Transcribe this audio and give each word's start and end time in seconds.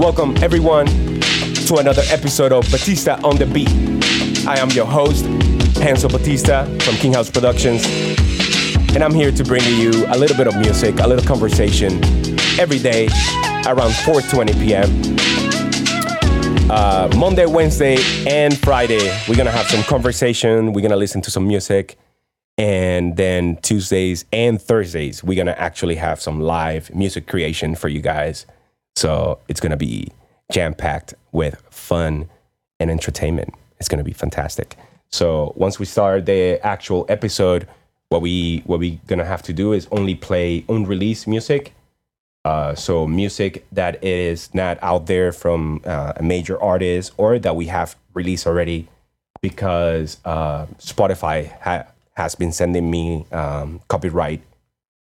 Welcome, 0.00 0.34
everyone, 0.42 0.86
to 0.86 1.76
another 1.76 2.00
episode 2.06 2.52
of 2.52 2.64
Batista 2.70 3.20
on 3.22 3.36
the 3.36 3.44
Beat. 3.44 3.68
I 4.48 4.58
am 4.58 4.70
your 4.70 4.86
host, 4.86 5.26
Hansel 5.76 6.08
Batista 6.08 6.64
from 6.78 6.94
King 6.94 7.12
House 7.12 7.30
Productions, 7.30 7.84
and 8.94 9.04
I'm 9.04 9.12
here 9.12 9.30
to 9.30 9.44
bring 9.44 9.62
you 9.64 9.90
a 10.08 10.16
little 10.16 10.38
bit 10.38 10.46
of 10.46 10.56
music, 10.56 10.98
a 11.00 11.06
little 11.06 11.22
conversation 11.22 12.02
every 12.58 12.78
day 12.78 13.08
around 13.66 13.90
4:20 13.90 14.54
p.m. 14.54 14.88
Uh, 16.70 17.10
Monday, 17.18 17.44
Wednesday, 17.44 17.98
and 18.26 18.56
Friday, 18.56 19.14
we're 19.28 19.36
gonna 19.36 19.50
have 19.50 19.66
some 19.66 19.82
conversation. 19.82 20.72
We're 20.72 20.80
gonna 20.80 20.96
listen 20.96 21.20
to 21.20 21.30
some 21.30 21.46
music, 21.46 21.98
and 22.56 23.18
then 23.18 23.58
Tuesdays 23.60 24.24
and 24.32 24.62
Thursdays, 24.62 25.22
we're 25.22 25.36
gonna 25.36 25.56
actually 25.58 25.96
have 25.96 26.22
some 26.22 26.40
live 26.40 26.88
music 26.94 27.26
creation 27.26 27.74
for 27.74 27.88
you 27.88 28.00
guys. 28.00 28.46
So 29.00 29.38
it's 29.48 29.60
gonna 29.60 29.78
be 29.78 30.08
jam 30.52 30.74
packed 30.74 31.14
with 31.32 31.56
fun 31.70 32.28
and 32.78 32.90
entertainment. 32.90 33.54
It's 33.78 33.88
gonna 33.88 34.04
be 34.04 34.12
fantastic. 34.12 34.76
So 35.08 35.54
once 35.56 35.78
we 35.78 35.86
start 35.86 36.26
the 36.26 36.60
actual 36.62 37.06
episode, 37.08 37.66
what 38.10 38.20
we 38.20 38.62
what 38.66 38.78
we 38.78 39.00
gonna 39.06 39.24
have 39.24 39.40
to 39.44 39.54
do 39.54 39.72
is 39.72 39.88
only 39.90 40.14
play 40.14 40.66
unreleased 40.68 41.26
music. 41.26 41.72
Uh, 42.44 42.74
so 42.74 43.06
music 43.06 43.66
that 43.72 44.04
is 44.04 44.52
not 44.52 44.78
out 44.82 45.06
there 45.06 45.32
from 45.32 45.80
uh, 45.86 46.12
a 46.16 46.22
major 46.22 46.62
artist 46.62 47.12
or 47.16 47.38
that 47.38 47.56
we 47.56 47.66
have 47.68 47.96
released 48.12 48.46
already, 48.46 48.86
because 49.40 50.18
uh, 50.26 50.66
Spotify 50.78 51.58
ha- 51.62 51.86
has 52.16 52.34
been 52.34 52.52
sending 52.52 52.90
me 52.90 53.24
um, 53.32 53.80
copyright 53.88 54.42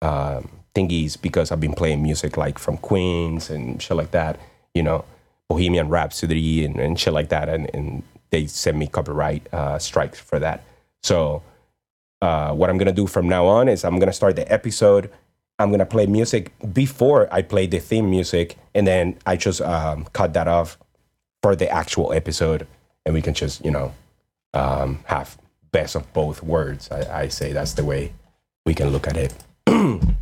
um, 0.02 0.50
thingies 0.74 1.20
because 1.20 1.50
I've 1.50 1.60
been 1.60 1.74
playing 1.74 2.02
music 2.02 2.36
like 2.36 2.58
from 2.58 2.76
Queens 2.78 3.50
and 3.50 3.80
shit 3.82 3.96
like 3.96 4.10
that, 4.12 4.38
you 4.74 4.82
know, 4.82 5.04
Bohemian 5.48 5.88
Rhapsody 5.88 6.64
and, 6.64 6.76
and 6.78 6.98
shit 6.98 7.12
like 7.12 7.30
that, 7.30 7.48
and, 7.48 7.70
and 7.74 8.02
they 8.30 8.46
send 8.46 8.78
me 8.78 8.86
copyright 8.86 9.52
uh, 9.52 9.78
strikes 9.78 10.20
for 10.20 10.38
that. 10.38 10.64
So 11.02 11.42
uh, 12.20 12.52
what 12.52 12.68
I'm 12.68 12.78
gonna 12.78 12.92
do 12.92 13.06
from 13.06 13.28
now 13.28 13.46
on 13.46 13.68
is 13.68 13.84
I'm 13.84 13.98
gonna 13.98 14.12
start 14.12 14.36
the 14.36 14.50
episode. 14.52 15.10
I'm 15.58 15.70
gonna 15.70 15.86
play 15.86 16.06
music 16.06 16.52
before 16.72 17.32
I 17.32 17.42
play 17.42 17.66
the 17.66 17.78
theme 17.78 18.10
music, 18.10 18.56
and 18.74 18.86
then 18.86 19.16
I 19.26 19.36
just 19.36 19.60
um, 19.60 20.04
cut 20.12 20.34
that 20.34 20.48
off 20.48 20.78
for 21.42 21.56
the 21.56 21.70
actual 21.70 22.12
episode, 22.12 22.66
and 23.06 23.14
we 23.14 23.22
can 23.22 23.34
just 23.34 23.64
you 23.64 23.70
know 23.70 23.94
um, 24.52 25.00
have 25.06 25.38
best 25.70 25.94
of 25.94 26.12
both 26.12 26.42
words. 26.42 26.90
I, 26.90 27.22
I 27.22 27.28
say 27.28 27.52
that's 27.52 27.74
the 27.74 27.84
way 27.84 28.12
we 28.66 28.74
can 28.74 28.90
look 28.90 29.06
at 29.06 29.16
it. 29.16 29.34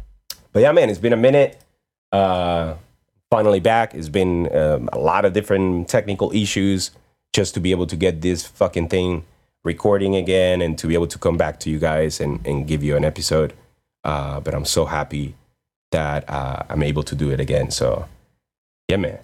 but 0.57 0.63
yeah, 0.63 0.73
man, 0.73 0.89
it's 0.89 0.99
been 0.99 1.13
a 1.13 1.19
minute. 1.19 1.61
Uh, 2.11 2.77
finally 3.31 3.61
back. 3.61 3.95
It's 3.95 4.09
been 4.09 4.51
um, 4.57 4.89
a 4.91 4.99
lot 4.99 5.27
of 5.27 5.35
different 5.35 5.87
technical 5.87 6.33
issues 6.33 6.93
just 7.35 7.53
to 7.53 7.61
be 7.61 7.73
able 7.73 7.87
to 7.89 7.95
get 7.95 8.23
this 8.23 8.47
fucking 8.47 8.89
thing 8.89 9.27
recording 9.65 10.17
again 10.17 10.63
and 10.63 10.79
to 10.79 10.87
be 10.87 10.95
able 10.95 11.09
to 11.09 11.19
come 11.19 11.37
back 11.37 11.61
to 11.61 11.69
you 11.69 11.79
guys 11.79 12.21
and, 12.21 12.41
and 12.47 12.67
give 12.67 12.83
you 12.83 12.97
an 12.97 13.05
episode. 13.05 13.53
Uh, 14.03 14.41
but 14.41 14.55
I'm 14.55 14.65
so 14.65 14.87
happy 14.87 15.35
that 15.93 16.25
uh, 16.27 16.63
I'm 16.71 16.83
able 16.83 17.03
to 17.03 17.15
do 17.15 17.29
it 17.29 17.39
again. 17.39 17.71
So, 17.71 18.09
yeah, 18.89 18.97
man. 18.97 19.19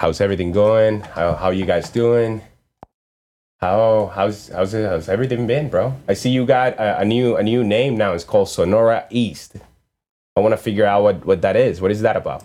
How's 0.00 0.22
everything 0.22 0.50
going? 0.50 1.02
How 1.02 1.34
how 1.34 1.50
you 1.50 1.66
guys 1.66 1.90
doing? 1.90 2.40
How 3.58 4.10
how's 4.14 4.48
how's 4.48 4.72
it, 4.72 4.88
how's 4.88 5.10
everything 5.10 5.46
been, 5.46 5.68
bro? 5.68 5.94
I 6.08 6.14
see 6.14 6.30
you 6.30 6.46
got 6.46 6.72
a, 6.78 7.00
a 7.00 7.04
new 7.04 7.36
a 7.36 7.42
new 7.42 7.62
name 7.62 7.98
now. 7.98 8.14
It's 8.14 8.24
called 8.24 8.48
Sonora 8.48 9.06
East. 9.10 9.56
I 10.36 10.40
want 10.40 10.52
to 10.52 10.56
figure 10.56 10.86
out 10.86 11.02
what 11.02 11.26
what 11.26 11.42
that 11.42 11.56
is. 11.56 11.80
What 11.80 11.90
is 11.90 12.02
that 12.02 12.16
about? 12.16 12.44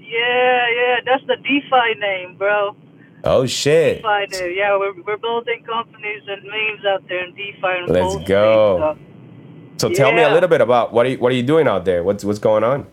Yeah, 0.00 0.66
yeah, 0.76 0.96
that's 1.06 1.24
the 1.28 1.36
DeFi 1.36 2.00
name, 2.00 2.36
bro. 2.36 2.74
Oh 3.22 3.46
shit! 3.46 4.02
DeFi 4.02 4.26
name. 4.26 4.56
Yeah, 4.56 4.76
we're, 4.76 5.00
we're 5.02 5.16
building 5.16 5.62
companies 5.64 6.22
and 6.26 6.42
memes 6.42 6.84
out 6.84 7.06
there 7.08 7.24
in 7.24 7.34
DeFi 7.36 7.62
and 7.62 7.88
Let's 7.88 8.28
go. 8.28 8.98
So 9.76 9.88
tell 9.88 10.12
me 10.12 10.22
a 10.22 10.30
little 10.30 10.48
bit 10.48 10.60
about 10.60 10.92
what 10.92 11.06
are 11.06 11.10
you, 11.10 11.18
what 11.18 11.30
are 11.30 11.36
you 11.36 11.44
doing 11.44 11.68
out 11.68 11.84
there? 11.84 12.02
What's 12.02 12.24
what's 12.24 12.40
going 12.40 12.64
on? 12.64 12.88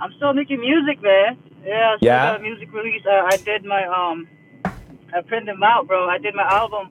I'm 0.00 0.12
still 0.16 0.32
making 0.32 0.60
music, 0.60 1.02
man. 1.02 1.36
Yeah, 1.62 1.96
still 1.98 2.06
Yeah? 2.08 2.32
got 2.32 2.40
a 2.40 2.42
music 2.42 2.72
release. 2.72 3.02
Uh, 3.06 3.28
I 3.30 3.36
did 3.36 3.66
my 3.66 3.84
um, 3.84 4.26
I 4.64 5.20
printed 5.20 5.48
them 5.48 5.62
out, 5.62 5.86
bro. 5.86 6.08
I 6.08 6.16
did 6.16 6.34
my 6.34 6.44
album, 6.50 6.88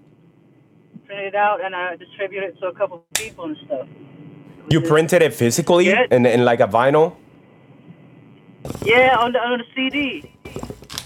printed 1.08 1.26
it 1.26 1.36
out, 1.36 1.66
and 1.66 1.76
I 1.76 1.96
distributed 1.96 2.50
it 2.50 2.60
to 2.60 2.68
a 2.68 2.74
couple 2.76 3.04
people 3.16 3.46
and 3.46 3.58
stuff. 3.66 3.88
You 4.70 4.82
printed 4.82 5.22
it 5.22 5.34
physically 5.34 5.88
Yeah. 5.88 6.06
in, 6.12 6.26
in 6.26 6.44
like 6.46 6.60
a 6.60 6.68
vinyl 6.68 7.16
Yeah, 8.84 9.16
on 9.18 9.32
the 9.32 9.40
on 9.40 9.60
the 9.60 9.66
CD. 9.76 10.32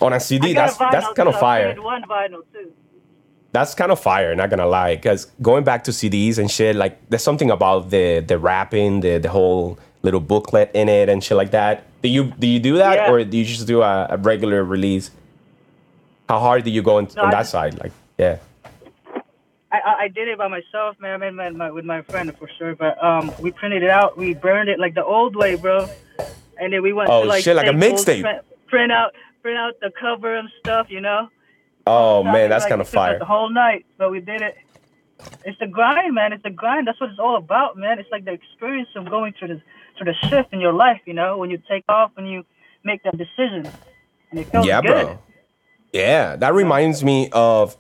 on 0.02 0.14
a 0.14 0.20
CD. 0.20 0.54
That's 0.54 0.76
a 0.76 0.88
that's 0.92 1.12
kind 1.14 1.30
of 1.30 1.40
fire. 1.40 1.76
one 1.82 2.04
vinyl 2.04 2.42
too. 2.54 2.72
That's 3.52 3.76
kind 3.76 3.92
of 3.92 4.00
fire. 4.00 4.34
Not 4.36 4.50
gonna 4.50 4.66
lie, 4.66 4.96
because 4.96 5.26
going 5.42 5.64
back 5.64 5.84
to 5.86 5.92
CDs 5.92 6.40
and 6.40 6.50
shit, 6.50 6.76
like 6.76 6.98
there's 7.10 7.24
something 7.24 7.52
about 7.52 7.90
the 7.92 8.20
the 8.20 8.38
wrapping, 8.38 9.02
the 9.02 9.18
the 9.20 9.30
whole 9.30 9.78
little 10.02 10.20
booklet 10.20 10.72
in 10.74 10.90
it 10.90 11.08
and 11.10 11.24
shit 11.24 11.38
like 11.38 11.52
that. 11.52 11.84
Do 12.02 12.10
you 12.10 12.24
do 12.40 12.48
you 12.48 12.60
do 12.60 12.78
that 12.78 12.96
Yeah. 12.96 13.12
or 13.12 13.24
do 13.24 13.38
you 13.38 13.46
just 13.46 13.68
do 13.68 13.82
a, 13.82 14.08
a 14.10 14.18
regular 14.18 14.64
release? 14.64 15.12
How 16.28 16.40
hard 16.40 16.64
do 16.64 16.72
you 16.72 16.82
go 16.82 16.98
in, 16.98 17.08
No, 17.16 17.24
on 17.24 17.30
that 17.32 17.40
just- 17.42 17.52
side? 17.52 17.80
Like, 17.80 17.92
yeah. 18.18 18.38
I, 19.80 19.96
I, 20.02 20.08
did 20.08 20.28
it 20.28 20.38
by 20.38 20.48
myself, 20.48 21.00
man. 21.00 21.14
I 21.14 21.18
made 21.18 21.34
my, 21.34 21.50
my 21.50 21.72
with 21.72 21.86
my 21.86 22.02
friend 22.04 22.36
for 22.38 22.50
sure. 22.58 22.76
But 22.76 23.04
um, 23.04 23.32
we 23.40 23.52
printed 23.52 23.82
it 23.84 23.90
out. 23.90 24.18
We 24.18 24.34
burned 24.34 24.70
it 24.70 24.80
like 24.80 24.94
the 24.94 25.04
old 25.04 25.36
way, 25.36 25.56
bro. 25.56 25.90
And 26.60 26.72
then 26.72 26.84
we 26.84 26.94
went 26.94 27.10
Oh, 27.10 27.24
to 27.24 27.28
like 27.28 27.44
shit, 27.44 27.56
like 27.56 27.68
a 27.68 27.72
mixtape. 27.72 28.22
Print, 28.22 28.42
print 28.68 28.92
out, 28.92 29.14
print 29.42 29.58
out 29.58 29.74
the 29.82 29.92
cover 30.00 30.36
and 30.36 30.50
stuff, 30.60 30.88
you 30.90 31.02
know. 31.02 31.28
Oh 31.88 32.24
man, 32.24 32.50
that's 32.50 32.64
Like, 32.64 32.70
kind 32.70 32.82
of 32.82 32.88
fire. 32.88 33.20
The 33.20 33.26
whole 33.26 33.50
night, 33.50 33.86
but 33.98 34.12
we 34.12 34.20
did 34.20 34.42
it. 34.42 34.58
It's 35.44 35.58
the 35.60 35.68
grind, 35.68 36.14
man. 36.14 36.34
It's 36.34 36.44
the 36.44 36.50
grind. 36.50 36.88
That's 36.88 37.00
what 37.00 37.10
it's 37.10 37.20
all 37.20 37.38
about, 37.38 37.78
man. 37.78 38.00
It's 38.00 38.10
like 38.12 38.26
the 38.26 38.32
experience 38.32 38.90
of 38.96 39.10
going 39.10 39.34
through 39.38 39.50
this 39.50 39.62
through 39.98 40.14
the 40.14 40.28
shift 40.28 40.54
in 40.54 40.60
your 40.60 40.74
life, 40.74 41.02
you 41.06 41.14
know, 41.14 41.38
when 41.38 41.50
you 41.50 41.62
take 41.70 41.84
off 41.88 42.12
and 42.18 42.30
you 42.30 42.46
make 42.84 43.04
that 43.04 43.18
decision, 43.18 43.70
and 44.32 44.40
it 44.40 44.46
feels 44.46 44.66
yeah, 44.66 44.82
good. 44.82 45.06
bro. 45.06 45.20
Yeah, 45.92 46.36
that 46.38 46.54
reminds 46.54 47.04
me 47.04 47.30
of 47.32 47.78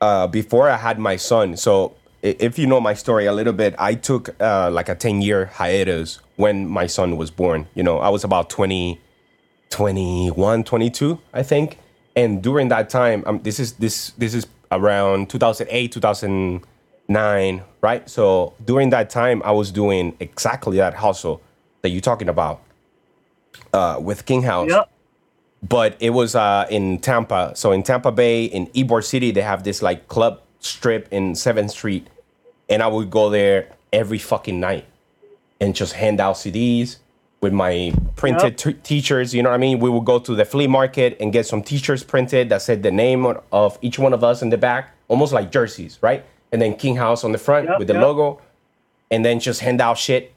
uh, 0.00 0.26
before 0.26 0.68
I 0.68 0.76
had 0.76 0.98
my 0.98 1.16
son. 1.16 1.56
So 1.56 1.94
if 2.22 2.58
you 2.58 2.66
know 2.66 2.80
my 2.80 2.94
story 2.94 3.26
a 3.26 3.32
little 3.32 3.52
bit, 3.52 3.74
I 3.78 3.94
took 3.94 4.40
uh, 4.40 4.70
like 4.70 4.88
a 4.88 4.94
10 4.94 5.22
year 5.22 5.46
hiatus 5.46 6.18
when 6.36 6.68
my 6.68 6.86
son 6.86 7.16
was 7.16 7.30
born. 7.30 7.68
You 7.74 7.82
know, 7.82 7.98
I 7.98 8.08
was 8.08 8.24
about 8.24 8.50
20, 8.50 9.00
21, 9.70 10.64
22, 10.64 11.20
I 11.32 11.42
think. 11.42 11.78
And 12.14 12.42
during 12.42 12.68
that 12.68 12.88
time, 12.88 13.22
um, 13.26 13.42
this 13.42 13.60
is 13.60 13.74
this 13.74 14.10
this 14.16 14.32
is 14.32 14.46
around 14.72 15.28
2008, 15.28 15.92
2009, 15.92 17.62
right? 17.82 18.08
So 18.08 18.54
during 18.64 18.90
that 18.90 19.10
time, 19.10 19.42
I 19.44 19.50
was 19.52 19.70
doing 19.70 20.16
exactly 20.18 20.78
that 20.78 20.94
hustle 20.94 21.42
that 21.82 21.90
you're 21.90 22.00
talking 22.00 22.28
about 22.28 22.62
uh, 23.72 23.98
with 24.00 24.24
King 24.24 24.42
House 24.42 24.70
Yep. 24.70 24.90
But 25.68 25.96
it 26.00 26.10
was 26.10 26.34
uh, 26.34 26.66
in 26.70 26.98
Tampa. 26.98 27.52
So 27.54 27.72
in 27.72 27.82
Tampa 27.82 28.12
Bay, 28.12 28.44
in 28.44 28.66
Ybor 28.68 29.02
City, 29.04 29.30
they 29.30 29.42
have 29.42 29.64
this 29.64 29.82
like 29.82 30.08
club 30.08 30.40
strip 30.60 31.08
in 31.10 31.34
Seventh 31.34 31.70
Street, 31.70 32.08
and 32.68 32.82
I 32.82 32.86
would 32.86 33.10
go 33.10 33.30
there 33.30 33.72
every 33.92 34.18
fucking 34.18 34.58
night 34.60 34.84
and 35.60 35.74
just 35.74 35.94
hand 35.94 36.20
out 36.20 36.34
CDs 36.36 36.96
with 37.40 37.52
my 37.52 37.92
printed 38.16 38.58
t- 38.58 38.72
t-shirts. 38.74 39.32
You 39.32 39.42
know 39.42 39.50
what 39.50 39.54
I 39.54 39.58
mean? 39.58 39.78
We 39.78 39.88
would 39.90 40.04
go 40.04 40.18
to 40.18 40.34
the 40.34 40.44
flea 40.44 40.66
market 40.66 41.16
and 41.20 41.32
get 41.32 41.46
some 41.46 41.62
t-shirts 41.62 42.02
printed 42.02 42.48
that 42.48 42.62
said 42.62 42.82
the 42.82 42.90
name 42.90 43.24
of- 43.24 43.42
of 43.52 43.78
each 43.82 43.98
one 43.98 44.12
of 44.12 44.24
us 44.24 44.42
in 44.42 44.50
the 44.50 44.58
back, 44.58 44.90
almost 45.08 45.32
like 45.32 45.50
jerseys, 45.52 45.98
right? 46.00 46.24
And 46.52 46.60
then 46.60 46.74
King 46.74 46.96
House 46.96 47.24
on 47.24 47.32
the 47.32 47.38
front 47.38 47.68
Yep, 47.68 47.78
with 47.78 47.88
the 47.88 47.94
yep. 47.94 48.02
logo, 48.02 48.40
and 49.10 49.24
then 49.24 49.38
just 49.40 49.60
hand 49.60 49.80
out 49.80 49.98
shit. 49.98 50.32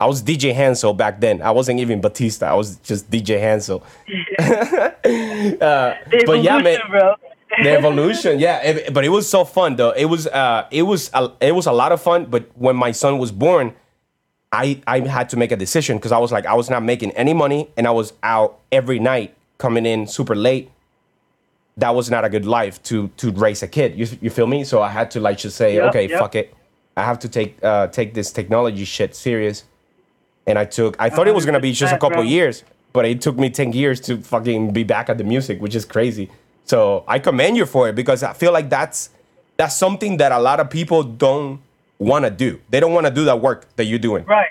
I 0.00 0.06
was 0.06 0.22
DJ 0.22 0.54
Hansel 0.54 0.94
back 0.94 1.20
then. 1.20 1.42
I 1.42 1.50
wasn't 1.50 1.78
even 1.80 2.00
Batista. 2.00 2.46
I 2.46 2.54
was 2.54 2.76
just 2.76 3.10
DJ 3.10 3.38
Hansel. 3.38 3.82
uh, 4.38 5.94
The 6.10 6.22
but 6.26 6.42
yeah, 6.42 6.58
man, 6.58 6.66
evolution, 6.80 6.90
bro. 6.90 7.14
the 7.62 7.70
evolution. 7.70 8.38
Yeah, 8.38 8.62
it- 8.62 8.94
but 8.94 9.04
it 9.04 9.10
was 9.10 9.28
so 9.28 9.44
fun 9.44 9.76
though. 9.76 9.90
It 9.90 10.06
was 10.06 10.26
uh, 10.26 10.66
it 10.70 10.82
was 10.82 11.10
a, 11.12 11.30
it 11.40 11.54
was 11.54 11.66
a 11.66 11.72
lot 11.72 11.92
of 11.92 12.00
fun. 12.00 12.26
But 12.26 12.50
when 12.56 12.76
my 12.76 12.92
son 12.92 13.18
was 13.18 13.30
born, 13.32 13.74
I 14.52 14.80
I 14.86 15.00
had 15.00 15.28
to 15.30 15.36
make 15.36 15.52
a 15.52 15.56
decision 15.56 15.96
because 15.98 16.12
I 16.12 16.18
was 16.18 16.32
like 16.32 16.46
I 16.46 16.54
was 16.54 16.70
not 16.70 16.82
making 16.82 17.10
any 17.12 17.34
money 17.34 17.68
and 17.76 17.86
I 17.86 17.90
was 17.90 18.12
out 18.22 18.58
every 18.72 18.98
night 18.98 19.34
coming 19.58 19.86
in 19.86 20.06
super 20.06 20.34
late. 20.34 20.70
That 21.76 21.94
was 21.94 22.10
not 22.10 22.24
a 22.24 22.28
good 22.28 22.46
life 22.46 22.82
to 22.84 23.08
to 23.18 23.30
raise 23.32 23.62
a 23.62 23.68
kid. 23.68 23.96
You 23.98 24.06
you 24.20 24.30
feel 24.30 24.46
me? 24.46 24.64
So 24.64 24.80
I 24.82 24.88
had 24.88 25.10
to 25.12 25.20
like 25.20 25.38
just 25.38 25.56
say, 25.56 25.74
Yep, 25.76 25.88
okay, 25.90 26.08
yep. 26.08 26.18
fuck 26.18 26.34
it. 26.34 26.54
I 26.96 27.04
have 27.04 27.18
to 27.20 27.28
take 27.28 27.62
uh, 27.62 27.86
take 27.88 28.14
this 28.14 28.32
technology 28.32 28.84
shit 28.84 29.14
serious. 29.14 29.64
And 30.50 30.58
I 30.58 30.64
took. 30.64 30.96
I 30.98 31.08
thought 31.10 31.28
it 31.28 31.34
was 31.34 31.46
gonna 31.46 31.60
be 31.60 31.72
just 31.72 31.92
a 31.94 31.98
couple 31.98 32.22
years, 32.24 32.64
but 32.92 33.04
it 33.06 33.20
took 33.22 33.36
me 33.38 33.48
ten 33.50 33.72
years 33.72 34.00
to 34.02 34.18
fucking 34.18 34.72
be 34.72 34.82
back 34.84 35.08
at 35.08 35.16
the 35.16 35.24
music, 35.24 35.60
which 35.60 35.74
is 35.74 35.84
crazy. 35.84 36.28
So 36.64 37.04
I 37.08 37.18
commend 37.20 37.56
you 37.56 37.66
for 37.66 37.88
it 37.88 37.94
because 37.94 38.22
I 38.22 38.32
feel 38.32 38.52
like 38.52 38.68
that's 38.68 39.10
that's 39.56 39.76
something 39.76 40.16
that 40.18 40.32
a 40.32 40.38
lot 40.38 40.58
of 40.60 40.68
people 40.70 41.02
don't 41.04 41.60
want 41.98 42.24
to 42.24 42.30
do. 42.30 42.60
They 42.70 42.80
don't 42.80 42.92
want 42.92 43.06
to 43.06 43.12
do 43.12 43.24
that 43.26 43.40
work 43.40 43.66
that 43.76 43.84
you're 43.84 43.98
doing. 43.98 44.24
Right. 44.24 44.48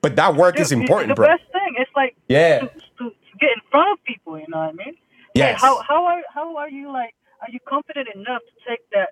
But 0.00 0.16
that 0.16 0.34
work 0.36 0.58
is 0.58 0.70
Dude, 0.70 0.80
important, 0.80 1.08
the 1.10 1.14
bro. 1.16 1.26
best 1.26 1.42
thing 1.52 1.74
It's 1.76 1.90
like 1.94 2.16
Yeah. 2.28 2.60
to, 2.60 2.66
to, 2.68 3.04
to 3.10 3.32
get 3.38 3.50
in 3.56 3.60
front 3.70 3.92
of 3.92 4.04
people. 4.04 4.38
You 4.38 4.46
know 4.48 4.58
what 4.58 4.70
I 4.70 4.84
mean? 4.84 4.94
Yes. 5.34 5.60
how 5.60 5.82
how 5.82 6.06
are 6.06 6.22
how 6.34 6.56
are 6.56 6.70
you 6.70 6.90
like? 6.92 7.14
Are 7.42 7.50
you 7.52 7.60
confident 7.68 8.08
enough 8.14 8.42
to 8.48 8.54
take 8.70 8.88
that? 8.90 9.10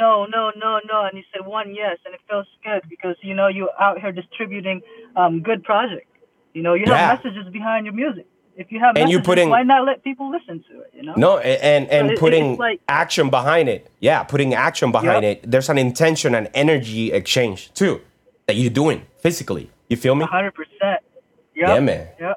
No, 0.00 0.24
no, 0.24 0.50
no, 0.56 0.80
no, 0.90 1.04
and 1.06 1.14
he 1.18 1.24
said 1.32 1.44
one 1.46 1.74
yes, 1.74 1.98
and 2.06 2.14
it 2.14 2.20
feels 2.28 2.46
good 2.64 2.82
because 2.88 3.16
you 3.20 3.34
know 3.34 3.48
you're 3.48 3.68
out 3.80 4.00
here 4.00 4.10
distributing 4.10 4.80
um, 5.16 5.42
good 5.42 5.62
project. 5.64 6.08
You 6.54 6.62
know, 6.62 6.74
you 6.74 6.84
have 6.86 6.96
Yeah. 6.96 7.14
messages 7.14 7.52
behind 7.52 7.84
your 7.86 7.94
music. 7.94 8.26
If 8.56 8.70
you 8.72 8.78
have 8.80 8.96
And 8.96 9.10
you 9.10 9.18
messages, 9.18 9.26
putting- 9.26 9.50
why 9.50 9.62
not 9.62 9.84
let 9.84 10.02
people 10.02 10.30
listen 10.30 10.64
to 10.68 10.80
it? 10.80 10.90
You 10.96 11.02
know? 11.02 11.14
No, 11.16 11.38
and 11.38 11.88
and 11.90 12.18
putting 12.18 12.56
like- 12.56 12.80
action 12.88 13.28
behind 13.30 13.68
it. 13.68 13.90
Yeah, 14.00 14.22
putting 14.24 14.54
action 14.54 14.92
behind 14.92 15.24
Yep. 15.24 15.36
it. 15.44 15.50
There's 15.50 15.68
an 15.68 15.78
intention 15.78 16.34
and 16.34 16.48
energy 16.54 17.12
exchange 17.12 17.72
too 17.74 18.00
that 18.46 18.56
you're 18.56 18.70
doing 18.82 19.02
physically. 19.18 19.70
You 19.90 19.96
feel 19.98 20.14
me? 20.14 20.24
hundred 20.26 20.54
percent. 20.54 21.00
Yep. 21.54 21.68
Yeah, 21.68 21.80
man. 21.80 22.08
Yep. 22.20 22.36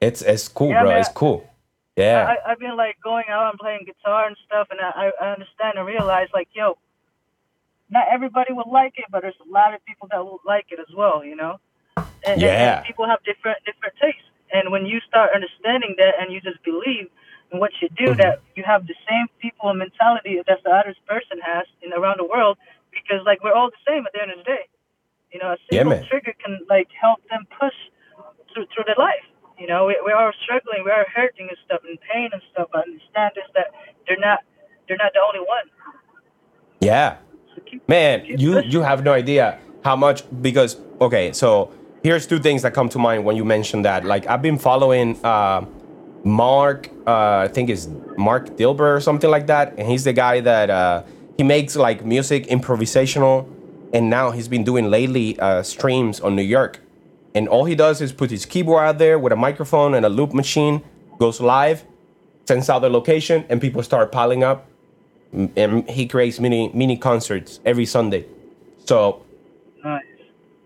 It's 0.00 0.22
it's 0.22 0.48
cool, 0.48 0.70
Yeah, 0.70 0.82
bro. 0.82 0.90
man. 0.90 1.00
It's 1.00 1.08
cool. 1.08 1.48
Yeah. 1.96 2.26
I, 2.28 2.52
I've 2.52 2.58
been 2.58 2.76
like 2.76 2.96
going 3.02 3.24
out 3.30 3.50
and 3.50 3.58
playing 3.58 3.84
guitar 3.86 4.26
and 4.26 4.36
stuff, 4.46 4.68
and 4.70 4.80
I, 4.80 5.10
I 5.20 5.32
understand 5.32 5.78
and 5.78 5.86
realize 5.86 6.28
like, 6.34 6.48
yo, 6.54 6.78
not 7.90 8.06
everybody 8.12 8.52
will 8.52 8.70
like 8.70 8.94
it, 8.96 9.06
but 9.10 9.22
there's 9.22 9.38
a 9.46 9.50
lot 9.50 9.74
of 9.74 9.84
people 9.86 10.08
that 10.10 10.24
will 10.24 10.40
like 10.46 10.66
it 10.70 10.80
as 10.80 10.92
well, 10.96 11.24
you 11.24 11.36
know. 11.36 11.58
And, 12.26 12.42
Yeah. 12.42 12.78
and 12.78 12.82
people 12.86 13.06
have 13.06 13.22
different 13.24 13.58
different 13.64 13.94
tastes, 14.00 14.28
and 14.52 14.72
when 14.72 14.86
you 14.86 15.00
start 15.08 15.30
understanding 15.34 15.94
that, 15.98 16.14
and 16.20 16.32
you 16.32 16.40
just 16.40 16.62
believe 16.64 17.08
in 17.52 17.60
what 17.60 17.72
you 17.80 17.88
do, 17.96 18.12
Mm-hmm. 18.12 18.18
that 18.18 18.42
you 18.56 18.64
have 18.64 18.86
the 18.86 18.94
same 19.08 19.26
people 19.40 19.70
and 19.70 19.78
mentality 19.78 20.40
that 20.46 20.60
the 20.64 20.70
other 20.70 20.94
person 21.06 21.38
has 21.44 21.66
in 21.82 21.92
around 21.92 22.18
the 22.18 22.26
world, 22.26 22.58
because 22.90 23.24
like 23.24 23.42
we're 23.44 23.54
all 23.54 23.70
the 23.70 23.82
same 23.86 24.06
at 24.06 24.12
the 24.12 24.22
end 24.22 24.32
of 24.32 24.38
the 24.38 24.44
day. 24.44 24.66
You 25.32 25.40
know, 25.40 25.52
a 25.52 25.58
Yeah, 25.70 25.84
single 25.84 25.92
man. 26.00 26.04
trigger 26.10 26.34
can 26.44 26.60
like 26.68 26.88
help 27.00 27.20
them 27.30 27.46
push 27.60 27.74
through 28.52 28.66
through 28.74 28.84
their 28.86 28.98
life. 28.98 29.24
You 29.58 29.66
know, 29.66 29.86
we, 29.86 29.96
we 30.04 30.12
are 30.12 30.32
struggling, 30.42 30.84
we 30.84 30.90
are 30.90 31.06
hurting 31.14 31.48
and 31.48 31.58
stuff, 31.64 31.80
and 31.88 31.98
pain 32.12 32.30
and 32.32 32.42
stuff. 32.52 32.68
But 32.72 32.84
understand 32.84 33.32
is 33.36 33.50
that 33.54 33.66
they're 34.06 34.18
not 34.18 34.40
they're 34.88 34.98
not 34.98 35.12
the 35.14 35.20
only 35.20 35.40
one. 35.40 35.66
Yeah. 36.80 37.16
So 37.54 37.62
keep, 37.62 37.88
Man, 37.88 38.20
keep 38.26 38.38
you 38.38 38.54
pushing. 38.54 38.70
you 38.70 38.82
have 38.82 39.02
no 39.04 39.12
idea 39.12 39.58
how 39.84 39.96
much 39.96 40.24
because 40.42 40.76
okay, 41.00 41.32
so 41.32 41.72
here's 42.02 42.26
two 42.26 42.38
things 42.38 42.62
that 42.62 42.74
come 42.74 42.88
to 42.90 42.98
mind 42.98 43.24
when 43.24 43.36
you 43.36 43.44
mention 43.44 43.82
that. 43.82 44.04
Like 44.04 44.26
I've 44.26 44.42
been 44.42 44.58
following 44.58 45.18
uh, 45.24 45.64
Mark, 46.24 46.90
uh, 47.06 47.38
I 47.38 47.48
think 47.48 47.70
it's 47.70 47.88
Mark 48.18 48.56
Dilber 48.56 48.96
or 48.96 49.00
something 49.00 49.30
like 49.30 49.46
that, 49.46 49.74
and 49.78 49.88
he's 49.88 50.04
the 50.04 50.12
guy 50.12 50.40
that 50.40 50.70
uh, 50.70 51.02
he 51.38 51.44
makes 51.44 51.76
like 51.76 52.04
music 52.04 52.46
improvisational, 52.48 53.48
and 53.92 54.10
now 54.10 54.32
he's 54.32 54.48
been 54.48 54.64
doing 54.64 54.90
lately 54.90 55.38
uh, 55.38 55.62
streams 55.62 56.20
on 56.20 56.34
New 56.36 56.42
York, 56.42 56.80
and 57.36 57.48
all 57.48 57.64
he 57.66 57.74
does 57.74 58.00
is 58.00 58.12
put 58.12 58.30
his 58.30 58.44
keyboard 58.46 58.82
out 58.88 58.98
there 58.98 59.18
with 59.18 59.32
a 59.32 59.36
microphone 59.36 59.94
and 59.94 60.04
a 60.06 60.08
loop 60.08 60.32
machine, 60.32 60.82
goes 61.18 61.40
live, 61.40 61.84
sends 62.48 62.68
out 62.70 62.80
the 62.80 62.88
location, 62.90 63.44
and 63.50 63.60
people 63.60 63.82
start 63.82 64.10
piling 64.10 64.42
up 64.42 64.66
and 65.56 65.88
he 65.90 66.06
creates 66.06 66.40
mini 66.40 66.70
mini 66.72 66.96
concerts 66.96 67.60
every 67.64 67.84
Sunday. 67.84 68.24
So 68.86 69.22
Nice. 69.84 70.02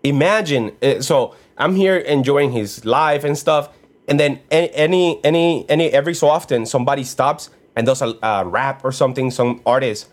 imagine, 0.03 0.71
uh, 0.81 1.01
so 1.01 1.35
I'm 1.57 1.75
here 1.75 1.97
enjoying 1.97 2.51
his 2.53 2.85
live 2.85 3.25
and 3.25 3.37
stuff, 3.37 3.69
and 4.07 4.19
then 4.19 4.39
any 4.49 4.71
any 4.73 5.19
any, 5.25 5.65
any 5.69 5.89
every 5.89 6.13
so 6.13 6.27
often 6.29 6.65
somebody 6.65 7.03
stops 7.03 7.49
and 7.75 7.85
does 7.85 8.01
a, 8.01 8.17
a 8.23 8.45
rap 8.45 8.85
or 8.85 8.91
something. 8.91 9.31
Some 9.31 9.61
artist 9.65 10.09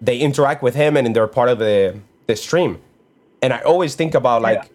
they 0.00 0.18
interact 0.18 0.62
with 0.62 0.74
him 0.74 0.96
and 0.96 1.14
they're 1.14 1.28
part 1.28 1.48
of 1.48 1.58
the 1.58 2.00
the 2.26 2.36
stream, 2.36 2.80
and 3.42 3.52
I 3.52 3.60
always 3.60 3.94
think 3.94 4.14
about 4.14 4.42
like 4.42 4.62
Yeah. 4.64 4.73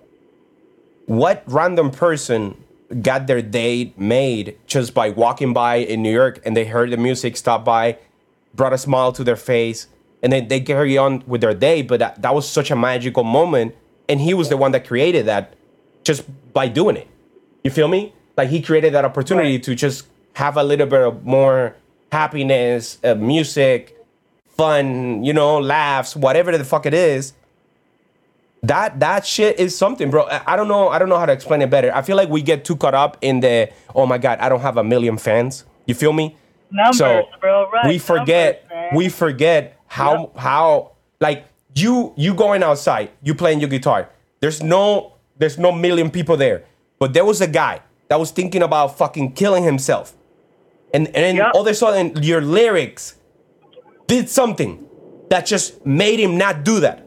What 1.09 1.41
random 1.47 1.89
person 1.89 2.55
got 3.01 3.25
their 3.25 3.41
day 3.41 3.91
made 3.97 4.55
just 4.67 4.93
by 4.93 5.09
walking 5.09 5.53
by 5.53 5.77
in 5.77 6.03
New 6.03 6.11
York 6.11 6.39
and 6.45 6.55
they 6.55 6.65
heard 6.65 6.91
the 6.91 6.97
music, 6.97 7.35
stopped 7.35 7.65
by, 7.65 7.97
brought 8.53 8.73
a 8.73 8.77
smile 8.77 9.11
to 9.13 9.23
their 9.23 9.35
face, 9.35 9.87
and 10.21 10.31
then 10.31 10.47
they 10.49 10.61
carry 10.61 10.99
on 10.99 11.23
with 11.25 11.41
their 11.41 11.55
day. 11.55 11.81
But 11.81 11.99
that, 11.99 12.21
that 12.21 12.35
was 12.35 12.47
such 12.47 12.69
a 12.69 12.75
magical 12.75 13.23
moment. 13.23 13.75
And 14.07 14.21
he 14.21 14.35
was 14.35 14.49
the 14.49 14.57
one 14.57 14.71
that 14.73 14.85
created 14.85 15.25
that 15.25 15.55
just 16.03 16.25
by 16.53 16.67
doing 16.67 16.95
it. 16.95 17.07
You 17.63 17.71
feel 17.71 17.87
me? 17.87 18.13
Like 18.37 18.49
he 18.49 18.61
created 18.61 18.93
that 18.93 19.03
opportunity 19.03 19.53
Right. 19.53 19.63
to 19.63 19.73
just 19.73 20.05
have 20.33 20.57
a 20.57 20.63
little 20.63 20.85
bit 20.85 21.01
of 21.01 21.25
more 21.25 21.75
happiness, 22.11 22.99
uh, 23.03 23.15
music, 23.15 23.97
fun, 24.55 25.23
you 25.23 25.33
know, 25.33 25.57
laughs, 25.59 26.15
whatever 26.15 26.55
the 26.55 26.63
fuck 26.63 26.85
it 26.85 26.93
is 26.93 27.33
that 28.63 28.99
that 28.99 29.25
shit 29.25 29.59
is 29.59 29.77
something, 29.77 30.09
bro. 30.11 30.23
I 30.23 30.41
I 30.53 30.55
don't 30.55 30.67
know. 30.67 30.89
I 30.89 30.99
don't 30.99 31.09
know 31.09 31.17
how 31.17 31.25
to 31.25 31.31
explain 31.33 31.61
it 31.61 31.69
better. 31.69 31.93
I 31.95 32.01
feel 32.01 32.17
like 32.17 32.29
we 32.29 32.41
get 32.41 32.65
too 32.65 32.75
caught 32.75 32.93
up 32.95 33.17
in 33.21 33.39
the 33.39 33.69
oh 33.95 34.05
my 34.05 34.17
god, 34.17 34.39
I 34.39 34.49
don't 34.49 34.61
have 34.61 34.77
a 34.77 34.83
million 34.83 35.17
fans. 35.17 35.65
You 35.85 35.95
feel 35.95 36.13
me? 36.13 36.35
Numbers, 36.71 37.25
bro. 37.41 37.69
Right. 37.71 37.87
we 37.87 37.97
forget. 37.97 38.67
Numbers, 38.69 38.97
we 38.97 39.09
forget 39.09 39.79
how 39.87 40.31
how 40.35 40.91
like 41.19 41.45
you 41.75 42.13
you 42.17 42.33
going 42.33 42.63
outside, 42.63 43.11
you 43.23 43.33
playing 43.33 43.59
your 43.59 43.69
guitar. 43.69 44.09
There's 44.41 44.61
no 44.61 45.13
there's 45.37 45.57
no 45.57 45.71
million 45.71 46.11
people 46.11 46.35
there, 46.37 46.63
but 46.99 47.13
there 47.13 47.25
was 47.25 47.39
a 47.41 47.47
guy 47.47 47.81
that 48.09 48.19
was 48.19 48.31
thinking 48.31 48.61
about 48.61 48.97
fucking 48.97 49.33
killing 49.33 49.63
himself, 49.63 50.13
and 50.93 51.07
and 51.07 51.15
then 51.15 51.35
Yeah. 51.37 51.51
all 51.53 51.61
of 51.61 51.67
a 51.67 51.73
sudden 51.73 52.21
your 52.21 52.41
lyrics 52.41 53.15
did 54.07 54.29
something 54.29 54.85
that 55.29 55.45
just 55.45 55.85
made 55.85 56.19
him 56.19 56.37
not 56.37 56.63
do 56.63 56.79
that. 56.81 57.05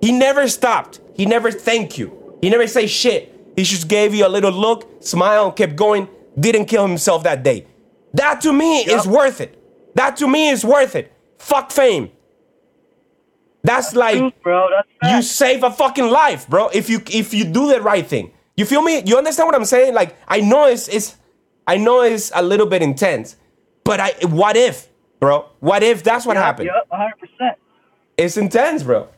He 0.00 0.12
never 0.12 0.48
stopped. 0.48 1.00
He 1.14 1.26
never 1.26 1.50
thanked 1.50 1.98
you. 1.98 2.36
He 2.40 2.50
never 2.50 2.66
say 2.66 2.86
shit. 2.86 3.34
He 3.56 3.64
just 3.64 3.88
gave 3.88 4.14
you 4.14 4.26
a 4.26 4.28
little 4.28 4.52
look, 4.52 5.02
smile, 5.02 5.50
kept 5.50 5.74
going, 5.74 6.08
didn't 6.38 6.66
kill 6.66 6.86
himself 6.86 7.24
that 7.24 7.42
day. 7.42 7.66
That 8.14 8.40
to 8.42 8.52
me 8.52 8.80
is 8.82 9.06
worth 9.06 9.40
it. 9.40 9.58
That 9.94 10.16
to 10.18 10.28
me 10.28 10.50
is 10.50 10.64
worth 10.64 10.94
it. 10.94 11.12
Fuck 11.38 11.72
fame. 11.72 12.10
That's 13.64 13.94
like 13.94 14.18
Truth, 14.18 14.34
bro. 14.42 14.68
That's 15.00 15.14
you 15.14 15.22
save 15.22 15.64
a 15.64 15.70
fucking 15.70 16.08
life, 16.08 16.48
bro. 16.48 16.68
If 16.68 16.88
you 16.88 17.00
if 17.10 17.34
you 17.34 17.44
do 17.44 17.68
the 17.68 17.80
right 17.80 18.06
thing. 18.06 18.30
You 18.56 18.64
feel 18.64 18.82
me? 18.82 19.02
You 19.04 19.18
understand 19.18 19.46
what 19.46 19.54
I'm 19.54 19.64
saying? 19.64 19.94
Like 19.94 20.16
I 20.26 20.40
know 20.40 20.66
it's 20.66 20.88
it's 20.88 21.16
I 21.66 21.76
know 21.76 22.02
it's 22.02 22.30
a 22.34 22.42
little 22.42 22.66
bit 22.66 22.82
intense, 22.82 23.36
but 23.84 24.00
I 24.00 24.12
what 24.22 24.56
if, 24.56 24.88
bro? 25.20 25.46
What 25.60 25.82
if 25.82 26.02
that's 26.02 26.24
what 26.24 26.34
Yup, 26.36 26.44
happened? 26.44 26.70
Yup, 26.72 26.88
100%. 27.40 27.54
It's 28.16 28.36
intense, 28.36 28.82
bro. 28.82 29.08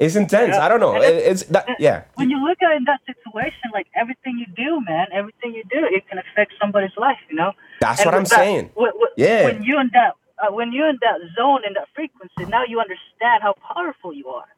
It's 0.00 0.16
intense. 0.16 0.54
Yeah. 0.56 0.64
I 0.64 0.68
don't 0.70 0.80
know. 0.80 0.94
And 0.94 1.04
It- 1.04 1.14
it- 1.16 1.26
It's 1.30 1.42
that 1.54 1.66
yeah. 1.78 2.02
When 2.14 2.30
you 2.30 2.38
look 2.46 2.58
at 2.62 2.70
it 2.72 2.76
in 2.78 2.84
that 2.92 3.00
situation, 3.12 3.66
like 3.72 3.86
everything 3.94 4.34
you 4.42 4.46
do, 4.64 4.80
man, 4.90 5.06
everything 5.12 5.50
you 5.54 5.62
do, 5.70 5.80
it 5.96 6.02
can 6.08 6.18
affect 6.24 6.52
somebody's 6.60 6.96
life, 6.96 7.18
you 7.28 7.36
know. 7.36 7.52
That's 7.80 8.00
And 8.00 8.06
what 8.06 8.14
I'm 8.14 8.24
that- 8.24 8.38
saying. 8.42 8.70
When, 8.74 8.92
when, 9.00 9.10
Yeah. 9.16 9.44
When 9.48 9.62
you're 9.62 9.80
in 9.86 9.90
that, 9.98 10.12
uh, 10.42 10.50
when 10.58 10.72
you're 10.72 10.88
in 10.88 10.98
that 11.02 11.18
zone 11.36 11.62
in 11.66 11.72
that 11.74 11.88
frequency, 11.94 12.42
now 12.56 12.64
you 12.64 12.80
understand 12.80 13.38
how 13.46 13.52
powerful 13.74 14.12
you 14.14 14.26
are. 14.28 14.48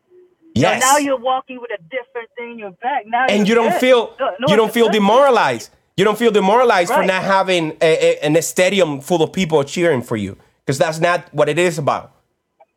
Yes. 0.55 0.81
Now 0.83 0.99
you're 0.99 1.19
walking 1.33 1.59
with 1.61 1.71
a 1.73 1.83
different 1.97 2.29
thing 2.37 2.53
in 2.53 2.59
your 2.59 2.73
back. 2.87 3.03
Now 3.07 3.25
and 3.29 3.49
you 3.49 3.55
don't 3.55 3.71
good. 3.73 3.81
feel 3.81 4.15
No- 4.21 4.35
no 4.39 4.47
you 4.51 4.57
don't 4.57 4.73
feel 4.73 4.89
demoralized. 4.91 5.71
You 5.97 6.05
don't 6.05 6.19
feel 6.19 6.31
demoralized 6.31 6.93
for 6.93 7.03
not 7.05 7.23
having 7.25 7.65
a, 7.83 7.93
a, 8.07 8.19
an- 8.27 8.37
a 8.37 8.43
stadium 8.43 9.01
full 9.01 9.23
of 9.23 9.33
people 9.33 9.63
cheering 9.65 10.03
for 10.03 10.17
you 10.17 10.37
because 10.65 10.79
that's 10.79 11.01
not 11.01 11.19
what 11.33 11.49
it 11.49 11.59
is 11.59 11.79
about. 11.79 12.13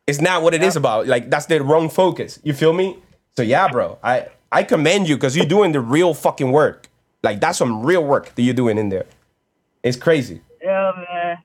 It's 0.06 0.20
not 0.20 0.42
what 0.42 0.54
it 0.54 0.62
is 0.62 0.76
about. 0.76 1.06
Like 1.06 1.30
that's 1.30 1.46
the 1.46 1.62
wrong 1.62 1.88
focus. 1.88 2.38
You 2.44 2.52
feel 2.54 2.72
me? 2.72 2.98
So 3.36 3.42
yeah, 3.42 3.68
bro. 3.68 3.98
I 4.02 4.28
I 4.52 4.62
commend 4.62 5.08
you 5.08 5.16
because 5.16 5.36
you're 5.36 5.46
doing 5.46 5.72
the 5.72 5.80
real 5.80 6.14
fucking 6.14 6.52
work. 6.52 6.88
Like 7.22 7.40
that's 7.40 7.58
some 7.58 7.84
real 7.84 8.04
work 8.04 8.34
that 8.34 8.42
you're 8.42 8.54
doing 8.54 8.78
in 8.78 8.88
there. 8.88 9.06
It's 9.82 9.96
crazy. 9.96 10.40
Yeah, 10.62 10.92
man. 10.96 11.38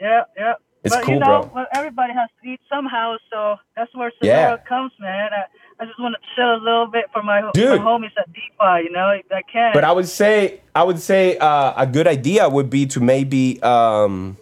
Yeah, 0.00 0.22
yeah. 0.36 0.54
It's 0.84 0.96
but 0.96 1.04
cool, 1.04 1.14
you 1.14 1.20
know, 1.20 1.42
bro. 1.42 1.50
well, 1.54 1.66
everybody 1.72 2.12
has 2.12 2.28
to 2.42 2.48
eat 2.48 2.60
somehow, 2.68 3.16
so 3.30 3.56
that's 3.76 3.94
where 3.94 4.10
Yeah. 4.20 4.56
Comes, 4.68 4.90
man. 4.98 5.30
I, 5.32 5.44
I 5.82 5.86
just 5.86 5.98
want 6.00 6.16
to 6.16 6.20
chill 6.34 6.56
a 6.56 6.58
little 6.58 6.88
bit 6.88 7.04
for 7.12 7.22
my, 7.22 7.48
Dude. 7.54 7.80
my 7.80 7.84
homies 7.84 8.10
at 8.18 8.26
DeFi, 8.32 8.84
you 8.84 8.90
know, 8.90 9.16
that 9.30 9.44
can. 9.52 9.72
But 9.74 9.84
I 9.84 9.92
would 9.92 10.08
say 10.08 10.60
I 10.74 10.82
would 10.82 10.98
say 10.98 11.38
uh, 11.38 11.74
a 11.76 11.86
good 11.86 12.08
idea 12.08 12.48
would 12.48 12.68
be 12.68 12.86
to 12.86 13.00
maybe 13.00 13.62
um, 13.62 14.36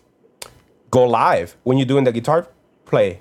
go 0.91 1.05
live 1.07 1.57
when 1.65 1.77
you're 1.77 1.87
doing 1.87 2.05
the 2.05 2.13
guitar 2.13 2.49
play. 2.87 3.21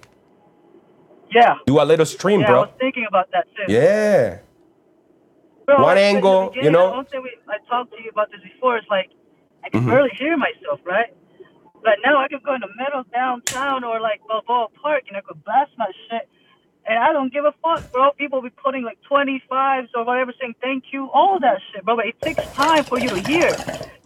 Yeah. 1.31 1.55
Do 1.65 1.79
a 1.79 1.83
little 1.83 2.05
stream, 2.05 2.41
bro. 2.41 2.49
Yeah, 2.49 2.55
I 2.57 2.61
was 2.61 2.69
thinking 2.79 3.05
about 3.07 3.31
that 3.31 3.45
too. 3.55 3.71
Yeah. 3.71 4.39
Bro, 5.65 5.83
One 5.83 5.97
angle, 5.97 6.51
you 6.55 6.71
know? 6.71 6.89
One 6.91 7.05
thing 7.05 7.21
we, 7.21 7.31
I 7.47 7.57
talked 7.69 7.91
to 7.95 8.01
you 8.03 8.09
about 8.09 8.31
this 8.31 8.41
before 8.41 8.77
is 8.77 8.83
like, 8.89 9.11
I 9.63 9.69
can 9.69 9.81
Mhm. 9.81 9.87
barely 9.89 10.09
hear 10.17 10.35
myself, 10.37 10.79
right? 10.83 11.13
But 11.83 11.97
now 12.03 12.17
I 12.19 12.27
can 12.27 12.39
go 12.43 12.53
in 12.55 12.61
the 12.61 12.69
middle 12.77 13.03
downtown 13.13 13.83
or 13.83 13.99
like 13.99 14.21
Balboa 14.27 14.67
Park 14.81 15.03
and 15.07 15.15
I 15.17 15.21
could 15.21 15.43
blast 15.43 15.71
my 15.77 15.91
shit. 16.09 16.27
And 16.85 16.97
I 16.97 17.13
don't 17.13 17.31
give 17.31 17.45
a 17.45 17.53
fuck, 17.63 17.91
bro. 17.91 18.11
People 18.13 18.41
be 18.41 18.49
putting 18.49 18.83
like 18.83 18.97
25s 19.07 19.89
or 19.95 20.03
whatever 20.05 20.33
saying 20.39 20.55
thank 20.61 20.85
you, 20.91 21.09
all 21.13 21.39
that 21.39 21.59
shit, 21.71 21.85
bro. 21.85 21.95
But 21.97 22.07
it 22.07 22.19
takes 22.21 22.43
time 22.53 22.83
for 22.83 22.97
you 22.97 23.09
to 23.09 23.19
hear. 23.29 23.51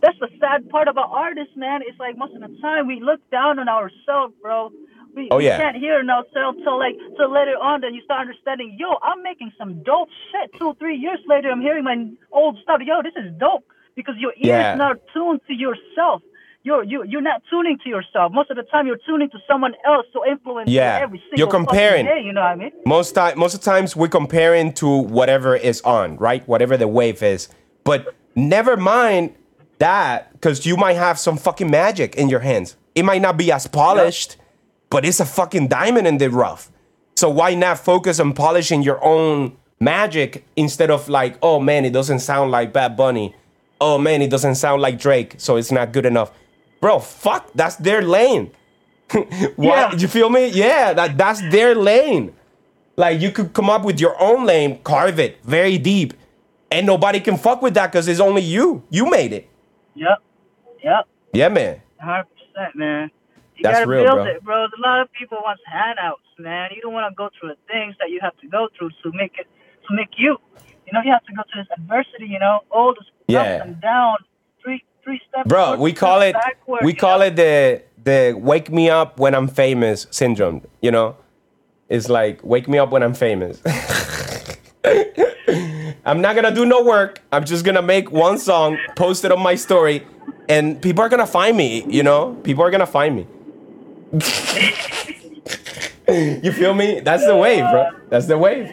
That's 0.02 0.20
the 0.20 0.28
sad 0.40 0.70
part 0.70 0.90
about 0.90 1.10
artists, 1.12 1.56
man. 1.56 1.82
It's 1.88 1.98
like 2.00 2.18
most 2.18 2.36
of 2.36 2.42
the 2.42 2.54
time 2.60 2.88
we 2.88 3.00
look 3.00 3.22
down 3.32 3.58
on 3.58 3.70
ourselves, 3.70 4.34
bro. 4.42 4.72
We, 5.16 5.28
Oh, 5.32 5.38
yeah. 5.40 5.58
can't 5.60 5.78
hear 5.78 5.96
ourselves 6.00 6.58
till 6.64 6.78
like 6.80 6.96
till 7.18 7.32
later 7.32 7.56
on. 7.62 7.82
Then 7.82 7.94
you 7.94 8.02
start 8.04 8.22
understanding. 8.22 8.76
Yo, 8.80 8.96
I'm 9.04 9.22
making 9.24 9.52
some 9.58 9.84
dope 9.84 10.10
shit. 10.32 10.52
Two, 10.60 10.76
three 10.80 10.96
years 10.98 11.20
later, 11.28 11.52
I'm 11.52 11.62
hearing 11.62 11.84
my 11.84 11.98
old 12.32 12.58
stuff. 12.64 12.82
Yo, 12.84 13.02
this 13.04 13.14
is 13.16 13.32
dope. 13.40 13.64
because 13.96 14.16
your 14.18 14.32
ear 14.38 14.56
Yeah. 14.58 14.74
is 14.74 14.78
not 14.80 14.98
tuned 15.14 15.40
to 15.48 15.54
yourself. 15.54 16.24
You're 16.64 16.84
you 16.84 17.04
you're 17.04 17.22
not 17.22 17.44
tuning 17.48 17.78
to 17.84 17.90
yourself. 17.90 18.32
Most 18.34 18.50
of 18.50 18.58
the 18.58 18.64
time, 18.64 18.88
you're 18.88 18.98
tuning 19.06 19.30
to 19.30 19.38
someone 19.48 19.76
else 19.86 20.08
to 20.14 20.20
influence 20.28 20.68
you 20.68 20.78
Yeah. 20.78 21.00
every 21.04 21.20
single 21.30 21.38
You're 21.38 21.48
comparing. 21.60 22.08
day, 22.08 22.20
you 22.26 22.34
know 22.34 22.42
what 22.42 22.48
I 22.48 22.56
mean? 22.56 22.72
Most 22.88 23.12
time, 23.14 23.38
most 23.38 23.54
of 23.54 23.60
the 23.62 23.70
times 23.70 23.96
we're 23.96 24.08
comparing 24.08 24.74
to 24.82 24.88
whatever 25.18 25.56
is 25.56 25.80
on, 25.82 26.18
right? 26.18 26.42
Whatever 26.48 26.76
the 26.76 26.88
wave 26.88 27.22
is. 27.22 27.50
But 27.84 28.16
never 28.36 28.78
mind 28.78 29.36
that, 29.78 30.32
because 30.34 30.66
you 30.66 30.76
might 30.76 30.96
have 30.96 31.20
some 31.20 31.38
fucking 31.38 31.70
magic 31.70 32.16
in 32.16 32.30
your 32.30 32.40
hands. 32.40 32.76
It 32.96 33.04
might 33.06 33.22
not 33.22 33.38
be 33.38 33.52
as 33.52 33.68
polished, 33.68 34.38
but 34.94 35.04
it's 35.04 35.20
a 35.20 35.26
fucking 35.26 35.68
diamond 35.70 36.06
in 36.06 36.20
the 36.20 36.30
rough. 36.30 36.70
So 37.16 37.28
why 37.28 37.56
not 37.56 37.80
focus 37.80 38.20
on 38.20 38.34
polishing 38.34 38.84
your 38.84 39.04
own 39.04 39.58
magic 39.80 40.46
instead 40.56 40.92
of 40.92 41.10
like, 41.10 41.36
oh 41.42 41.60
man, 41.60 41.84
it 41.84 41.94
doesn't 41.94 42.20
sound 42.20 42.52
like 42.52 42.72
Bad 42.74 42.96
Bunny. 42.96 43.36
Oh 43.82 43.98
man, 43.98 44.22
it 44.22 44.30
doesn't 44.30 44.56
sound 44.56 44.84
like 44.84 45.00
Drake, 45.00 45.36
so 45.40 45.58
it's 45.58 45.72
not 45.72 45.92
good 45.94 46.06
enough. 46.06 46.32
Bro, 46.80 47.00
fuck, 47.00 47.52
that's 47.56 47.76
their 47.78 48.04
lane. 48.04 48.52
what 49.12 49.58
Yeah. 49.58 49.96
You 49.96 50.08
feel 50.08 50.30
me? 50.30 50.50
Yeah, 50.50 50.94
that 50.94 51.18
that's 51.18 51.42
their 51.50 51.74
lane. 51.74 52.34
Like 52.96 53.20
you 53.20 53.32
could 53.32 53.52
come 53.54 53.72
up 53.72 53.84
with 53.84 54.00
your 54.00 54.16
own 54.22 54.46
lane, 54.46 54.80
carve 54.84 55.20
it 55.20 55.44
very 55.44 55.80
deep, 55.80 56.14
and 56.72 56.86
nobody 56.86 57.20
can 57.20 57.38
fuck 57.38 57.64
with 57.64 57.74
that 57.74 57.92
because 57.92 58.08
it's 58.08 58.20
only 58.20 58.44
you. 58.44 58.84
You 58.92 59.10
made 59.10 59.34
it. 59.34 59.50
Yep, 59.96 60.20
yep, 60.84 61.08
Yeah, 61.34 61.50
man. 61.50 61.82
hundred 62.00 62.28
percent, 62.38 62.76
man. 62.76 63.10
You 63.64 63.70
That's 63.70 63.80
gotta 63.80 63.90
real, 63.90 64.04
build 64.04 64.16
bro. 64.16 64.26
it, 64.26 64.44
bro. 64.44 64.66
A 64.66 64.70
lot 64.86 65.00
of 65.02 65.10
people 65.14 65.38
want 65.42 65.58
handouts, 65.66 66.20
man. 66.38 66.72
You 66.76 66.82
don't 66.82 66.92
want 66.92 67.10
to 67.10 67.16
go 67.16 67.30
through 67.40 67.52
the 67.56 67.72
things 67.72 67.96
that 68.00 68.10
you 68.10 68.20
have 68.22 68.38
to 68.42 68.48
go 68.48 68.68
through 68.78 68.90
to 68.90 69.12
make 69.18 69.36
it 69.40 69.48
to 69.88 69.96
make 69.96 70.10
you. 70.18 70.36
You 70.86 70.92
know, 70.92 71.00
you 71.02 71.14
have 71.14 71.24
to 71.24 71.34
go 71.34 71.44
through 71.50 71.62
this 71.64 71.72
adversity. 71.78 72.26
You 72.28 72.40
know, 72.40 72.60
all 72.72 72.94
the 72.94 73.06
Yeah. 73.34 73.40
ups 73.40 73.66
and 73.68 73.80
down, 73.82 74.18
three 74.62 74.84
three 75.06 75.22
steps. 75.30 75.48
Bro, 75.48 75.78
we 75.78 75.94
call 75.94 76.20
it 76.22 76.36
we 76.82 76.94
call 76.94 77.20
know? 77.20 77.26
it 77.26 77.38
the 77.38 77.84
the 78.04 78.34
wake 78.38 78.70
me 78.70 78.90
up 78.90 79.18
when 79.18 79.34
I'm 79.34 79.48
famous 79.48 80.08
syndrome. 80.12 80.64
You 80.82 80.92
know, 80.92 81.16
it's 81.88 82.10
like 82.10 82.44
wake 82.44 82.68
me 82.68 82.80
up 82.80 82.92
when 82.92 83.02
I'm 83.02 83.14
famous. 83.14 83.62
I'm 86.06 86.20
not 86.20 86.36
gonna 86.36 86.54
do 86.54 86.66
no 86.66 86.84
work. 86.84 87.22
I'm 87.32 87.46
just 87.46 87.64
gonna 87.64 87.82
make 87.82 88.12
one 88.12 88.38
song, 88.38 88.78
post 88.96 89.24
it 89.24 89.32
on 89.32 89.42
my 89.42 89.56
story, 89.56 90.06
and 90.50 90.82
people 90.82 91.02
are 91.02 91.08
gonna 91.08 91.26
find 91.26 91.56
me. 91.56 91.86
You 91.88 92.04
know, 92.04 92.34
people 92.44 92.62
are 92.66 92.72
gonna 92.72 92.86
find 92.86 93.16
me. 93.16 93.26
You 96.08 96.52
feel 96.52 96.74
me? 96.74 97.00
That's 97.00 97.26
the 97.26 97.36
wave, 97.36 97.64
bro. 97.72 97.92
That's 98.10 98.28
the 98.28 98.38
wave. 98.38 98.70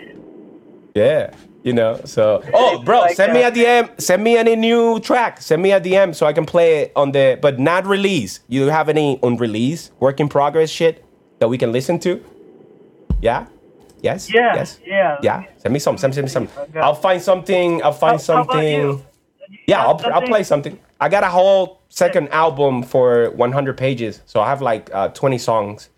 Yeah. 0.94 1.32
You 1.62 1.74
know, 1.74 2.00
so 2.06 2.42
oh, 2.54 2.82
bro, 2.82 3.00
Like 3.00 3.16
send 3.16 3.34
me 3.34 3.42
a. 3.42 3.50
DM. 3.52 4.00
Send 4.00 4.24
me 4.24 4.36
any 4.38 4.56
new 4.56 4.98
track. 5.00 5.42
Send 5.42 5.60
me 5.60 5.72
a 5.72 5.80
DM 5.80 6.14
so 6.14 6.24
I 6.24 6.32
can 6.32 6.46
play 6.46 6.78
it 6.84 6.92
on 6.96 7.12
the, 7.12 7.38
but 7.42 7.58
not 7.58 7.84
release. 7.86 8.40
You 8.48 8.68
have 8.68 8.88
any 8.88 9.18
unreleased, 9.22 9.92
work 10.00 10.20
in 10.20 10.28
progress 10.30 10.70
shit 10.70 11.04
that 11.38 11.48
we 11.48 11.58
can 11.58 11.70
listen 11.70 11.98
to? 12.00 12.24
Yeah. 13.20 13.46
Yes. 14.02 14.32
Yeah, 14.32 14.54
Yes. 14.54 14.80
yeah. 14.86 15.18
Yeah. 15.22 15.44
Send 15.58 15.74
me 15.74 15.78
some. 15.80 15.98
Send, 15.98 16.14
send 16.14 16.24
me 16.24 16.30
some. 16.30 16.48
Okay. 16.56 16.80
I'll 16.80 16.94
find 16.94 17.20
something. 17.20 17.82
I'll 17.82 17.92
find 17.92 18.12
How- 18.12 18.34
how 18.36 18.44
something. 18.46 18.80
You 18.80 19.04
Yeah, 19.66 19.84
I'll, 19.84 20.00
I'll 20.14 20.22
play 20.22 20.42
something. 20.42 20.78
I 21.00 21.08
got 21.08 21.24
a 21.24 21.28
whole 21.28 21.80
second 21.88 22.28
album 22.28 22.82
for 22.82 23.30
100 23.30 23.76
pages, 23.76 24.20
so 24.26 24.40
I 24.40 24.48
have 24.48 24.60
like 24.60 24.90
uh, 24.94 25.08
20 25.08 25.38
songs 25.38 25.88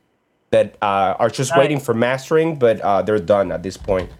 that 0.51 0.77
uh, 0.83 1.17
are 1.19 1.29
just 1.31 1.51
Nice. 1.51 1.59
waiting 1.59 1.81
for 1.81 1.93
mastering, 1.95 2.57
but 2.59 2.81
uh, 2.81 3.03
they're 3.03 3.19
done 3.19 3.51
at 3.53 3.63
this 3.63 3.77
point. 3.77 4.11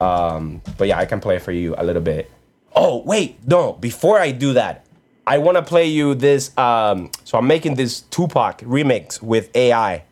Um, 0.00 0.62
but 0.78 0.88
yeah, 0.88 0.98
I 0.98 1.04
can 1.06 1.20
play 1.20 1.38
for 1.38 1.52
you 1.52 1.74
a 1.76 1.84
little 1.84 2.02
bit. 2.02 2.30
Oh 2.74 3.02
wait, 3.04 3.38
no! 3.46 3.74
Before 3.74 4.18
I 4.18 4.32
do 4.32 4.52
that, 4.54 4.84
I 5.26 5.38
want 5.38 5.56
to 5.56 5.62
play 5.62 5.86
you 5.86 6.14
this. 6.14 6.56
Um, 6.58 7.10
so 7.24 7.38
I'm 7.38 7.46
making 7.46 7.76
this 7.76 8.00
Tupac 8.00 8.58
remix 8.62 9.22
with 9.22 9.54
AI. 9.54 10.02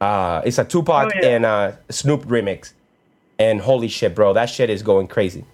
Uh, 0.00 0.42
it's 0.44 0.58
a 0.58 0.64
Tupac 0.64 1.12
Oh, 1.14 1.18
yeah. 1.20 1.28
and 1.28 1.44
uh, 1.44 1.72
Snoop 1.90 2.24
remix, 2.24 2.72
and 3.38 3.60
holy 3.60 3.88
shit, 3.88 4.14
bro, 4.14 4.32
that 4.32 4.46
shit 4.48 4.70
is 4.70 4.82
going 4.82 5.06
crazy. 5.08 5.44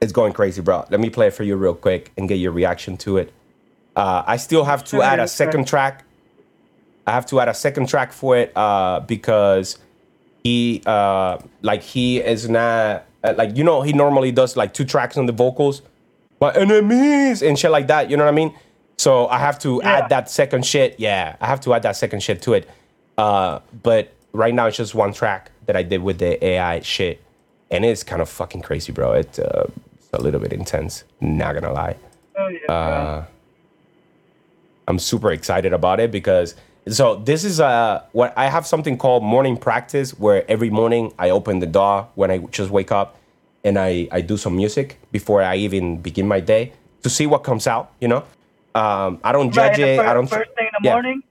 It's 0.00 0.12
going 0.12 0.32
crazy, 0.32 0.60
bro. 0.60 0.84
Let 0.90 1.00
me 1.00 1.10
play 1.10 1.28
it 1.28 1.32
for 1.34 1.42
you 1.42 1.56
real 1.56 1.74
quick 1.74 2.12
and 2.16 2.28
get 2.28 2.36
your 2.36 2.52
reaction 2.52 2.96
to 2.98 3.16
it. 3.18 3.32
Uh, 3.94 4.22
I 4.26 4.36
still 4.36 4.64
have 4.64 4.84
to 4.86 5.02
add 5.02 5.20
a 5.20 5.26
second 5.28 5.66
track. 5.66 6.04
I 7.06 7.12
have 7.12 7.24
to 7.26 7.40
add 7.40 7.48
a 7.48 7.54
second 7.54 7.88
track 7.88 8.12
for 8.12 8.36
it 8.36 8.52
uh, 8.56 9.00
because 9.00 9.78
he, 10.44 10.82
uh, 10.84 11.38
like, 11.62 11.82
he 11.82 12.18
is 12.18 12.48
not 12.48 13.06
uh, 13.24 13.34
like 13.36 13.56
you 13.56 13.64
know 13.64 13.82
he 13.82 13.92
normally 13.92 14.30
does 14.30 14.56
like 14.56 14.72
two 14.74 14.84
tracks 14.84 15.16
on 15.16 15.26
the 15.26 15.32
vocals, 15.32 15.82
but 16.38 16.56
enemies 16.56 17.42
and 17.42 17.58
shit 17.58 17.70
like 17.70 17.86
that. 17.88 18.10
You 18.10 18.16
know 18.16 18.24
what 18.24 18.32
I 18.32 18.36
mean? 18.36 18.54
So 18.98 19.26
I 19.28 19.38
have 19.38 19.58
to 19.60 19.80
Yeah. 19.82 19.92
add 19.96 20.08
that 20.10 20.30
second 20.30 20.64
shit. 20.66 20.96
Yeah, 21.00 21.36
I 21.40 21.46
have 21.46 21.60
to 21.62 21.74
add 21.74 21.82
that 21.82 21.96
second 21.96 22.22
shit 22.22 22.42
to 22.42 22.52
it. 22.54 22.68
Uh, 23.18 23.60
but 23.82 24.12
right 24.32 24.52
now 24.54 24.66
it's 24.66 24.76
just 24.76 24.94
one 24.94 25.12
track 25.12 25.50
that 25.66 25.74
I 25.76 25.82
did 25.82 26.02
with 26.02 26.18
the 26.18 26.42
AI 26.44 26.80
shit, 26.80 27.22
and 27.70 27.84
it's 27.84 28.02
kind 28.04 28.20
of 28.22 28.28
fucking 28.28 28.60
crazy, 28.62 28.92
bro. 28.92 29.12
It, 29.12 29.38
uh, 29.38 29.64
a 30.16 30.22
little 30.22 30.40
bit 30.40 30.52
intense. 30.52 31.04
Not 31.20 31.54
gonna 31.54 31.72
lie. 31.72 31.96
Oh, 32.38 32.48
yeah, 32.48 32.72
Uh, 32.72 33.24
I'm 34.88 34.98
super 34.98 35.32
excited 35.32 35.72
about 35.72 36.00
it 36.00 36.10
because 36.10 36.54
so 36.88 37.16
this 37.16 37.42
is 37.44 37.58
uh 37.60 38.02
what 38.12 38.32
I 38.36 38.46
have 38.48 38.66
something 38.66 38.96
called 38.96 39.22
morning 39.24 39.56
practice 39.56 40.10
where 40.18 40.48
every 40.48 40.70
morning 40.70 41.12
I 41.18 41.30
open 41.30 41.58
the 41.58 41.66
door 41.66 42.08
when 42.14 42.30
I 42.30 42.38
just 42.38 42.70
wake 42.70 42.92
up 42.92 43.16
and 43.64 43.78
I 43.78 44.08
I 44.12 44.20
do 44.20 44.36
some 44.36 44.54
music 44.56 44.98
before 45.10 45.42
I 45.42 45.56
even 45.56 46.00
begin 46.00 46.28
my 46.28 46.40
day 46.40 46.72
to 47.02 47.10
see 47.10 47.26
what 47.26 47.42
comes 47.42 47.66
out. 47.66 47.90
You 48.00 48.08
know, 48.08 48.22
um, 48.74 49.18
I 49.24 49.32
don't 49.32 49.50
judge 49.50 49.78
it. 49.78 49.98
I 49.98 50.14
don't 50.14 50.28
First 50.28 50.50
thing 50.54 50.66
in 50.66 50.72
the 50.82 50.88
yeah. 50.88 50.92
morning. 50.92 51.22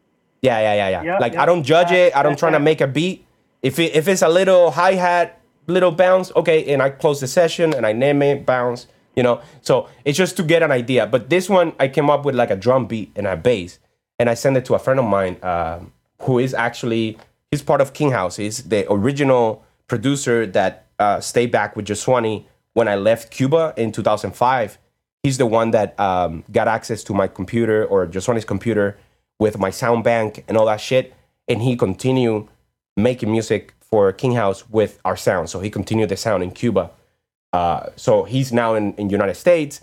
Yeah, 0.42 0.60
yeah, 0.60 0.74
yeah, 0.75 0.89
yeah. 0.89 1.04
Yeah, 1.04 1.18
like 1.20 1.34
yeah. 1.34 1.44
I 1.44 1.46
don't 1.46 1.63
judge 1.63 1.92
it. 1.92 2.15
I 2.15 2.22
don't 2.24 2.38
try 2.38 2.51
to 2.51 2.60
make 2.60 2.82
a 2.82 2.88
beat. 2.88 3.25
If 3.63 3.80
it 3.80 3.96
if 3.96 4.08
it's 4.08 4.22
a 4.22 4.30
little 4.30 4.72
hi 4.72 4.94
hat, 4.96 5.35
little 5.68 5.92
bounce, 5.92 6.32
okay, 6.36 6.72
and 6.72 6.82
I 6.82 6.90
close 6.90 7.20
the 7.20 7.28
session 7.28 7.74
and 7.74 7.86
I 7.86 7.94
name 7.94 8.22
it 8.22 8.46
bounce. 8.46 8.88
You 9.16 9.24
know, 9.24 9.42
so 9.62 9.88
it's 10.04 10.18
just 10.18 10.36
to 10.38 10.44
get 10.44 10.62
an 10.62 10.72
idea. 10.72 11.08
But 11.08 11.30
this 11.30 11.50
one, 11.50 11.72
I 11.80 11.88
came 11.88 12.10
up 12.10 12.26
with 12.26 12.36
like 12.36 12.52
a 12.52 12.56
drum 12.56 12.86
beat 12.86 13.12
and 13.16 13.26
a 13.26 13.38
bass, 13.38 13.80
and 14.20 14.30
I 14.30 14.34
sent 14.34 14.58
it 14.58 14.66
to 14.66 14.76
a 14.76 14.80
friend 14.80 15.00
of 15.00 15.06
mine 15.06 15.38
um, 15.42 15.94
who 16.24 16.40
is 16.40 16.54
actually 16.54 17.18
he's 17.50 17.62
part 17.62 17.80
of 17.80 17.94
King 17.94 18.12
House. 18.12 18.36
He's 18.36 18.64
the 18.64 18.86
original 18.92 19.64
producer 19.88 20.46
that 20.48 20.88
uh, 21.00 21.22
stayed 21.22 21.52
back 21.52 21.76
with 21.76 21.86
Joswani 21.86 22.46
when 22.74 22.90
I 22.90 22.96
left 22.96 23.32
Cuba 23.32 23.74
in 23.78 23.94
2005 23.94 24.78
he's 25.26 25.40
the 25.40 25.46
one 25.48 25.72
that 25.72 26.00
um, 26.00 26.44
got 26.52 26.68
access 26.68 27.04
to 27.04 27.12
my 27.12 27.28
computer 27.28 27.84
or 27.84 28.06
Joswani's 28.06 28.46
computer 28.46 28.96
with 29.40 29.58
my 29.58 29.72
sound 29.72 30.04
bank 30.04 30.44
and 30.48 30.56
all 30.56 30.68
that 30.68 30.80
shit. 30.80 31.16
And 31.48 31.64
he 31.64 31.76
continued 31.76 32.48
making 32.96 33.32
music 33.32 33.74
for 33.96 34.12
King 34.12 34.34
House 34.34 34.70
with 34.70 35.00
our 35.06 35.16
sound. 35.16 35.50
So 35.50 35.62
he 35.62 35.70
continued 35.70 36.10
the 36.10 36.18
sound 36.18 36.44
in 36.44 36.52
Cuba. 36.52 36.92
Uh, 37.54 37.92
so 37.96 38.25
he's 38.25 38.52
now 38.52 38.75
in, 38.75 38.94
in 38.96 39.10
United 39.10 39.36
States, 39.36 39.80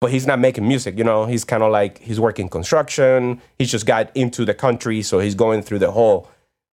but 0.00 0.12
he's 0.12 0.24
not 0.24 0.38
making 0.38 0.68
music. 0.68 0.96
You 0.96 1.02
know, 1.02 1.26
he's 1.26 1.42
kind 1.44 1.64
of 1.64 1.72
like 1.72 1.98
he's 1.98 2.20
working 2.20 2.48
construction. 2.48 3.42
He's 3.58 3.68
just 3.68 3.84
got 3.84 4.16
into 4.16 4.44
the 4.44 4.54
country, 4.54 5.02
so 5.02 5.18
he's 5.18 5.34
going 5.34 5.62
through 5.62 5.80
the 5.80 5.90
whole 5.90 6.28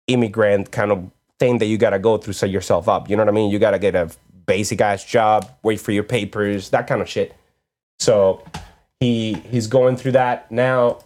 immigrant 0.06 0.70
kind 0.70 0.92
of 0.92 1.10
thing 1.40 1.56
that 1.60 1.64
you 1.64 1.78
gotta 1.78 1.98
go 1.98 2.18
through, 2.18 2.34
set 2.34 2.50
yourself 2.50 2.90
up. 2.90 3.08
You 3.08 3.16
know 3.16 3.22
what 3.22 3.30
I 3.30 3.38
mean? 3.40 3.50
You 3.50 3.58
gotta 3.58 3.78
get 3.78 3.94
a 3.94 4.10
basic 4.44 4.82
ass 4.82 5.02
job, 5.02 5.50
wait 5.62 5.80
for 5.80 5.92
your 5.92 6.04
papers, 6.04 6.68
that 6.70 6.86
kind 6.86 7.00
of 7.00 7.08
shit. 7.08 7.34
So 8.00 8.44
he 9.00 9.32
he's 9.50 9.66
going 9.66 9.96
through 9.96 10.12
that 10.12 10.52
now. 10.52 10.98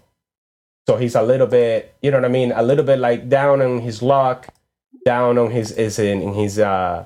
So 0.88 0.97
he's 0.97 1.14
a 1.14 1.23
little 1.23 1.47
bit, 1.47 1.95
you 2.02 2.11
know 2.11 2.16
what 2.16 2.25
I 2.25 2.28
mean, 2.38 2.50
a 2.50 2.62
little 2.64 2.85
bit 2.85 2.99
like 2.99 3.28
down 3.28 3.62
on 3.62 3.78
his 3.78 4.02
luck, 4.02 4.49
down 5.05 5.38
on 5.38 5.50
his 5.50 5.73
is 5.73 5.99
in, 5.99 6.21
in 6.21 6.35
his 6.35 6.59
uh 6.59 7.05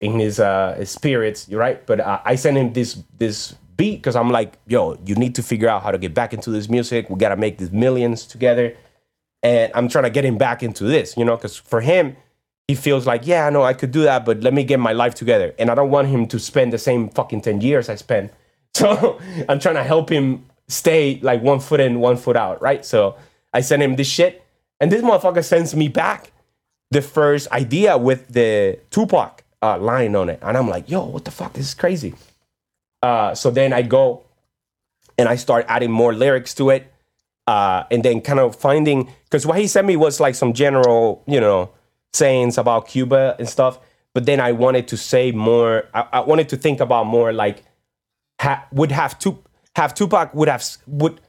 in 0.00 0.18
his 0.18 0.38
uh 0.40 0.74
his 0.78 0.90
spirits, 0.90 1.48
you're 1.48 1.60
right. 1.60 1.84
But 1.86 2.00
uh, 2.00 2.20
I 2.24 2.36
sent 2.36 2.56
him 2.56 2.72
this 2.72 3.02
this 3.18 3.54
beat 3.76 3.96
because 3.96 4.16
I'm 4.16 4.30
like, 4.30 4.54
yo, 4.66 4.98
you 5.04 5.14
need 5.14 5.34
to 5.36 5.42
figure 5.42 5.68
out 5.68 5.82
how 5.82 5.90
to 5.90 5.98
get 5.98 6.14
back 6.14 6.32
into 6.32 6.50
this 6.50 6.68
music. 6.68 7.10
We 7.10 7.16
gotta 7.16 7.36
make 7.36 7.58
these 7.58 7.72
millions 7.72 8.26
together, 8.26 8.76
and 9.42 9.72
I'm 9.74 9.88
trying 9.88 10.04
to 10.04 10.10
get 10.10 10.24
him 10.24 10.38
back 10.38 10.62
into 10.62 10.84
this, 10.84 11.16
you 11.16 11.24
know, 11.24 11.36
because 11.36 11.56
for 11.56 11.80
him, 11.80 12.16
he 12.68 12.74
feels 12.74 13.06
like, 13.06 13.26
yeah, 13.26 13.46
I 13.46 13.50
know 13.50 13.62
I 13.62 13.74
could 13.74 13.90
do 13.90 14.02
that, 14.02 14.24
but 14.24 14.40
let 14.40 14.54
me 14.54 14.64
get 14.64 14.78
my 14.78 14.92
life 14.92 15.14
together, 15.14 15.54
and 15.58 15.70
I 15.70 15.74
don't 15.74 15.90
want 15.90 16.08
him 16.08 16.26
to 16.28 16.38
spend 16.38 16.72
the 16.72 16.78
same 16.78 17.08
fucking 17.08 17.42
ten 17.42 17.60
years 17.60 17.88
I 17.88 17.96
spent. 17.96 18.32
So 18.76 19.20
I'm 19.48 19.60
trying 19.60 19.76
to 19.76 19.84
help 19.84 20.10
him 20.10 20.46
stay 20.66 21.20
like 21.22 21.40
one 21.42 21.60
foot 21.60 21.78
in, 21.78 22.00
one 22.00 22.16
foot 22.16 22.36
out, 22.36 22.60
right? 22.60 22.84
So 22.84 23.14
I 23.52 23.60
send 23.60 23.84
him 23.84 23.94
this 23.94 24.08
shit, 24.08 24.44
and 24.80 24.90
this 24.90 25.00
motherfucker 25.00 25.44
sends 25.44 25.76
me 25.76 25.86
back 25.86 26.32
the 26.90 27.02
first 27.02 27.50
idea 27.50 27.96
with 27.98 28.28
the 28.28 28.78
Tupac 28.90 29.42
uh, 29.62 29.78
line 29.78 30.14
on 30.14 30.28
it, 30.28 30.38
and 30.42 30.56
I'm 30.56 30.68
like, 30.68 30.90
yo, 30.90 31.04
what 31.04 31.24
the 31.24 31.30
fuck? 31.30 31.52
This 31.54 31.68
is 31.68 31.74
crazy. 31.74 32.14
Uh, 33.02 33.34
so 33.34 33.50
then 33.50 33.72
I 33.72 33.82
go 33.82 34.24
and 35.18 35.28
I 35.28 35.36
start 35.36 35.66
adding 35.68 35.90
more 35.90 36.12
lyrics 36.14 36.54
to 36.54 36.70
it, 36.70 36.92
uh, 37.46 37.84
and 37.90 38.02
then 38.02 38.20
kind 38.20 38.40
of 38.40 38.56
finding 38.56 39.10
because 39.24 39.46
what 39.46 39.58
he 39.58 39.66
sent 39.66 39.86
me 39.86 39.96
was 39.96 40.20
like 40.20 40.34
some 40.34 40.52
general, 40.52 41.22
you 41.26 41.40
know, 41.40 41.70
sayings 42.12 42.58
about 42.58 42.88
Cuba 42.88 43.36
and 43.38 43.48
stuff. 43.48 43.78
But 44.14 44.26
then 44.26 44.38
I 44.40 44.52
wanted 44.52 44.88
to 44.88 44.96
say 44.96 45.32
more. 45.32 45.88
I, 45.92 46.06
I 46.12 46.20
wanted 46.20 46.48
to 46.50 46.56
think 46.56 46.80
about 46.80 47.06
more 47.06 47.32
like 47.32 47.64
ha- 48.40 48.66
would 48.72 48.92
have 48.92 49.18
to 49.20 49.42
have 49.76 49.94
Tupac 49.94 50.34
would 50.34 50.48
have 50.48 50.64
would 50.86 51.20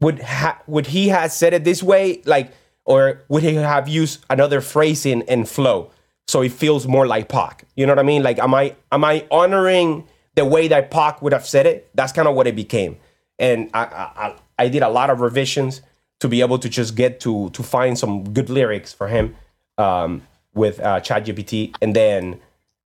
would 0.00 0.20
ha- 0.20 0.60
would 0.66 0.86
he 0.86 1.08
have 1.08 1.32
said 1.32 1.54
it 1.54 1.64
this 1.64 1.82
way 1.82 2.20
like 2.26 2.52
or 2.84 3.22
would 3.28 3.42
he 3.42 3.54
have 3.54 3.88
used 3.88 4.24
another 4.30 4.60
phrasing 4.60 5.22
and 5.28 5.48
flow 5.48 5.90
so 6.26 6.42
it 6.42 6.52
feels 6.52 6.86
more 6.86 7.06
like 7.06 7.28
Pac? 7.28 7.64
You 7.76 7.86
know 7.86 7.92
what 7.92 7.98
I 7.98 8.04
mean? 8.04 8.22
Like 8.22 8.38
am 8.38 8.54
I 8.54 8.76
am 8.92 9.04
I 9.04 9.26
honoring 9.30 10.06
the 10.34 10.44
way 10.44 10.68
that 10.68 10.90
Pac 10.90 11.22
would 11.22 11.32
have 11.32 11.46
said 11.46 11.66
it? 11.66 11.90
That's 11.94 12.12
kind 12.12 12.28
of 12.28 12.34
what 12.34 12.46
it 12.46 12.56
became. 12.56 12.96
And 13.38 13.70
I, 13.74 13.84
I 13.84 14.34
I 14.58 14.68
did 14.68 14.82
a 14.82 14.88
lot 14.88 15.10
of 15.10 15.20
revisions 15.20 15.82
to 16.20 16.28
be 16.28 16.40
able 16.40 16.58
to 16.58 16.68
just 16.68 16.94
get 16.94 17.20
to 17.20 17.50
to 17.50 17.62
find 17.62 17.98
some 17.98 18.32
good 18.32 18.48
lyrics 18.48 18.92
for 18.92 19.08
him 19.08 19.36
um, 19.78 20.22
with 20.54 20.80
uh, 20.80 21.00
ChatGPT, 21.00 21.74
and 21.82 21.94
then 21.94 22.40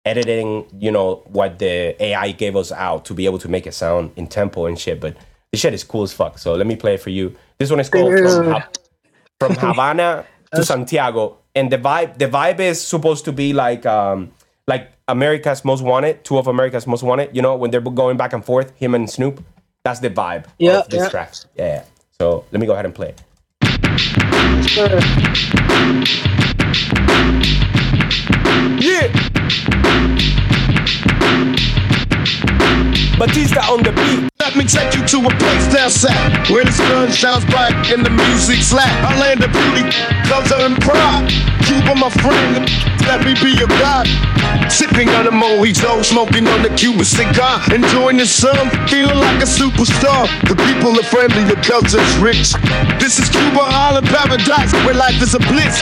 editing, 0.05 0.67
you 0.79 0.91
know, 0.91 1.23
what 1.27 1.59
the 1.59 2.03
AI 2.03 2.33
gave 2.33 2.57
us 2.57 2.73
out 2.73 3.05
to 3.05 3.15
be 3.15 3.27
able 3.27 3.39
to 3.39 3.49
make 3.49 3.67
it 3.67 3.75
sound 3.75 4.11
in 4.17 4.27
tempo 4.27 4.67
and 4.67 4.79
shit. 4.79 5.01
But 5.01 5.17
the 5.53 5.59
shit 5.59 5.75
is 5.75 5.85
cool 5.85 6.03
as 6.03 6.13
fuck. 6.13 6.39
So 6.39 6.55
let 6.55 6.67
me 6.67 6.77
play 6.77 6.95
it 6.95 7.01
for 7.01 7.11
you. 7.11 7.37
This 7.59 7.71
one 7.71 7.81
is 7.81 7.89
called 7.89 8.13
from, 8.13 8.53
Dude. 8.53 8.63
From 9.41 9.55
Havana 9.59 10.25
to 10.55 10.65
Santiago, 10.65 11.39
and 11.55 11.71
the 11.71 11.79
vibe 11.79 12.19
the 12.19 12.27
vibe 12.27 12.61
is 12.61 12.81
supposed 12.81 13.25
to 13.27 13.33
be 13.33 13.53
like 13.53 13.87
um 13.87 14.31
like 14.67 14.91
America's 15.09 15.65
Most 15.65 15.83
Wanted, 15.83 16.25
two 16.25 16.39
of 16.39 16.47
America's 16.47 16.87
Most 16.87 17.03
Wanted. 17.03 17.35
You 17.35 17.43
know, 17.43 17.57
when 17.57 17.71
they're 17.71 17.81
going 17.81 18.17
back 18.17 18.33
and 18.33 18.45
forth, 18.45 18.75
him 18.77 18.95
and 18.95 19.09
Snoop. 19.09 19.43
That's 19.85 20.01
the 20.01 20.11
vibe 20.11 20.45
Yeah, 20.59 20.81
of 20.81 20.89
this 20.89 21.05
yeah. 21.05 21.09
track. 21.09 21.33
Yeah, 21.57 21.67
yeah. 21.67 21.85
So 22.19 22.45
let 22.53 22.61
me 22.61 22.67
go 22.67 22.73
ahead 22.73 22.85
and 22.85 22.95
play. 22.95 23.15
it. 23.15 23.23
Yeah. 28.81 29.28
Batista 33.19 33.61
on 33.67 33.83
the 33.83 33.91
beat. 33.91 34.31
Let 34.39 34.55
me 34.55 34.65
take 34.65 34.95
you 34.95 35.03
to 35.05 35.19
a 35.27 35.31
place 35.43 35.67
down 35.75 35.91
south 35.91 36.51
where 36.51 36.65
the 36.65 36.71
sun 36.71 37.11
shines 37.11 37.45
bright 37.47 37.75
and 37.91 38.07
the 38.07 38.11
music's 38.11 38.73
loud. 38.73 38.87
I 38.87 39.19
land 39.19 39.43
of 39.43 39.51
beauty, 39.51 39.91
culture 40.31 40.55
and 40.63 40.79
pride. 40.79 41.27
Cuba, 41.67 41.99
my 41.99 42.11
friend, 42.23 42.71
let 43.09 43.25
me 43.25 43.33
be 43.41 43.57
your 43.57 43.73
God. 43.81 44.05
Sipping 44.69 45.09
on 45.17 45.27
a 45.27 45.33
mojito, 45.33 46.05
smoking 46.05 46.47
on 46.47 46.61
the 46.61 46.69
Cuban 46.77 47.05
cigar, 47.05 47.57
enjoying 47.73 48.19
the 48.19 48.27
sun, 48.27 48.69
feeling 48.87 49.17
like 49.17 49.41
a 49.41 49.49
superstar. 49.49 50.29
The 50.45 50.57
people 50.69 50.93
are 50.93 51.09
friendly, 51.09 51.45
the 51.49 51.57
culture's 51.65 52.05
rich. 52.21 52.53
This 53.01 53.17
is 53.17 53.33
Cuba 53.33 53.65
Island 53.65 54.07
paradise 54.13 54.73
where 54.85 54.93
life 54.93 55.17
is 55.25 55.33
a 55.33 55.41
bliss. 55.49 55.81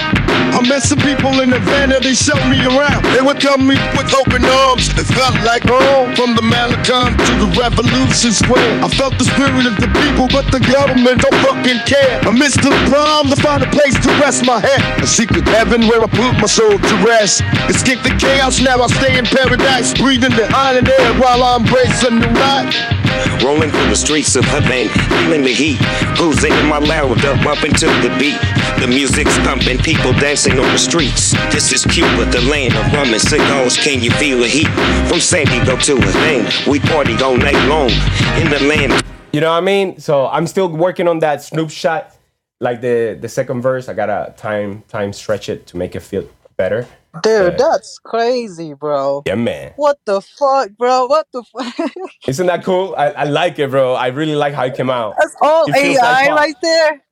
I 0.54 0.62
met 0.70 0.86
some 0.86 1.02
people 1.02 1.42
in 1.42 1.50
Havana, 1.50 1.98
they 1.98 2.14
showed 2.14 2.46
me 2.46 2.62
around. 2.62 3.02
They 3.10 3.20
welcomed 3.26 3.66
me 3.66 3.74
with 3.98 4.14
open 4.14 4.46
arms. 4.46 4.94
It 4.94 5.10
felt 5.10 5.34
like 5.42 5.66
home 5.66 6.14
from 6.14 6.38
the 6.38 6.46
Malecon 6.46 7.18
to 7.18 7.32
the 7.42 7.50
Revolution 7.58 8.30
Square. 8.30 8.86
I 8.86 8.88
felt 8.94 9.18
the 9.18 9.26
spirit 9.26 9.66
of 9.66 9.74
the 9.82 9.90
people, 10.06 10.30
but 10.30 10.46
the 10.54 10.62
government 10.62 11.26
don't 11.26 11.40
fucking 11.42 11.82
care. 11.90 12.22
I 12.22 12.30
missed 12.30 12.62
the 12.62 12.70
prom 12.86 13.26
to 13.34 13.36
find 13.42 13.66
a 13.66 13.70
place 13.74 13.98
to 14.06 14.10
rest 14.22 14.46
my 14.46 14.62
head. 14.62 15.02
A 15.02 15.06
secret 15.06 15.42
heaven 15.50 15.90
where 15.90 15.98
I 15.98 16.06
put 16.06 16.38
my 16.38 16.46
soul 16.46 16.78
to 16.78 16.94
rest. 17.02 17.15
Escape 17.16 18.02
the 18.02 18.14
chaos, 18.20 18.60
now 18.60 18.82
I 18.82 18.88
stay 18.88 19.16
in 19.16 19.24
paradise. 19.24 19.94
Breathing 19.94 20.36
the 20.36 20.46
island 20.54 20.88
air 20.88 21.14
while 21.14 21.42
I'm 21.42 21.64
embracing 21.64 22.20
the 22.20 22.26
night. 22.28 23.42
Rolling 23.42 23.70
through 23.70 23.88
the 23.88 23.96
streets 23.96 24.36
of 24.36 24.44
Havana, 24.44 24.90
feeling 25.08 25.42
the 25.42 25.52
heat. 25.52 25.78
Cruising 26.14 26.52
in 26.52 26.66
my 26.66 26.76
loud 26.76 27.24
up, 27.24 27.40
up 27.46 27.64
into 27.64 27.86
the 28.04 28.14
beat. 28.18 28.36
The 28.82 28.86
music's 28.86 29.38
pumping, 29.38 29.78
people 29.78 30.12
dancing 30.12 30.58
on 30.58 30.70
the 30.72 30.78
streets. 30.78 31.32
This 31.54 31.72
is 31.72 31.84
Cuba, 31.86 32.26
the 32.26 32.42
land 32.42 32.74
of 32.74 32.92
rum 32.92 33.14
and 33.14 33.22
cigars. 33.22 33.78
Can 33.78 34.02
you 34.02 34.10
feel 34.10 34.40
the 34.40 34.48
heat? 34.48 34.68
From 35.08 35.20
San 35.20 35.46
Diego 35.46 35.76
to 35.76 35.96
Havana, 35.96 36.70
we 36.70 36.80
party 36.80 37.14
all 37.22 37.38
night 37.38 37.66
long. 37.66 37.90
In 38.36 38.50
the 38.50 38.60
land 38.68 38.92
You 39.32 39.40
know 39.40 39.52
what 39.52 39.58
I 39.58 39.62
mean? 39.62 39.98
So 40.00 40.26
I'm 40.26 40.46
still 40.46 40.68
working 40.68 41.08
on 41.08 41.20
that 41.20 41.42
Snoop 41.42 41.70
shot. 41.70 42.14
Like 42.60 42.82
the 42.82 43.16
the 43.18 43.28
second 43.28 43.62
verse, 43.62 43.88
I 43.88 43.94
gotta 43.94 44.34
time 44.36 44.82
time 44.88 45.14
stretch 45.14 45.48
it 45.48 45.66
to 45.68 45.78
make 45.78 45.96
it 45.96 46.00
feel 46.00 46.28
better. 46.56 46.86
Dude, 47.22 47.52
Yeah. 47.52 47.56
that's 47.58 47.98
crazy, 47.98 48.74
bro. 48.74 49.22
Yeah, 49.26 49.36
man. 49.36 49.72
What 49.76 49.98
the 50.04 50.20
fuck, 50.20 50.70
bro? 50.76 51.06
What 51.06 51.26
the 51.32 51.42
fuck? 51.44 51.90
Isn't 52.28 52.46
that 52.46 52.64
cool? 52.64 52.94
I, 52.96 53.10
I 53.10 53.24
like 53.24 53.58
it, 53.58 53.70
bro. 53.70 53.94
I 53.94 54.08
really 54.08 54.34
like 54.36 54.52
how 54.54 54.64
it 54.64 54.74
came 54.76 54.90
out. 54.90 55.14
That's 55.18 55.34
all 55.40 55.66
AI 55.74 55.94
like 56.28 56.30
right 56.30 56.54
there. 56.62 57.02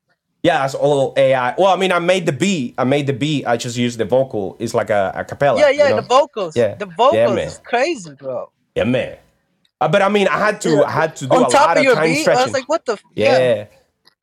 Yeah, 0.43 0.59
that's 0.59 0.75
all 0.75 1.15
AI. 1.17 1.55
Well, 1.57 1.73
I 1.73 1.77
mean, 1.77 1.91
I 1.91 2.01
made 2.01 2.27
the 2.27 2.33
beat. 2.33 2.75
I 2.77 2.85
made 2.85 3.07
the 3.07 3.15
beat. 3.15 3.47
I 3.47 3.57
just 3.57 3.79
used 3.79 3.97
the 3.99 4.05
vocal. 4.05 4.57
It's 4.59 4.75
like 4.75 4.91
a, 4.91 5.13
a 5.15 5.25
cappella. 5.25 5.59
Yeah, 5.59 5.71
yeah, 5.71 5.85
you 5.85 5.95
know? 5.95 6.03
the 6.03 6.07
vocals. 6.07 6.55
Yeah. 6.55 6.75
The 6.75 6.85
vocals 6.85 7.15
Yeah, 7.15 7.29
man. 7.35 7.39
is 7.49 7.61
crazy, 7.65 8.13
bro. 8.15 8.51
Yeah, 8.75 8.85
man. 8.85 9.17
Uh, 9.81 9.89
but 9.89 10.03
I 10.03 10.11
mean, 10.11 10.29
I 10.29 10.39
had 10.39 10.61
to. 10.63 10.85
I 10.85 10.91
had 10.91 11.17
to 11.17 11.27
do 11.27 11.35
On 11.35 11.45
a 11.47 11.49
top 11.49 11.69
lot 11.69 11.79
of 11.79 11.95
time 11.95 12.05
beat, 12.13 12.29
I 12.29 12.45
was 12.45 12.53
like, 12.53 12.69
what 12.69 12.85
the 12.85 12.93
f- 12.93 13.03
yeah. 13.15 13.67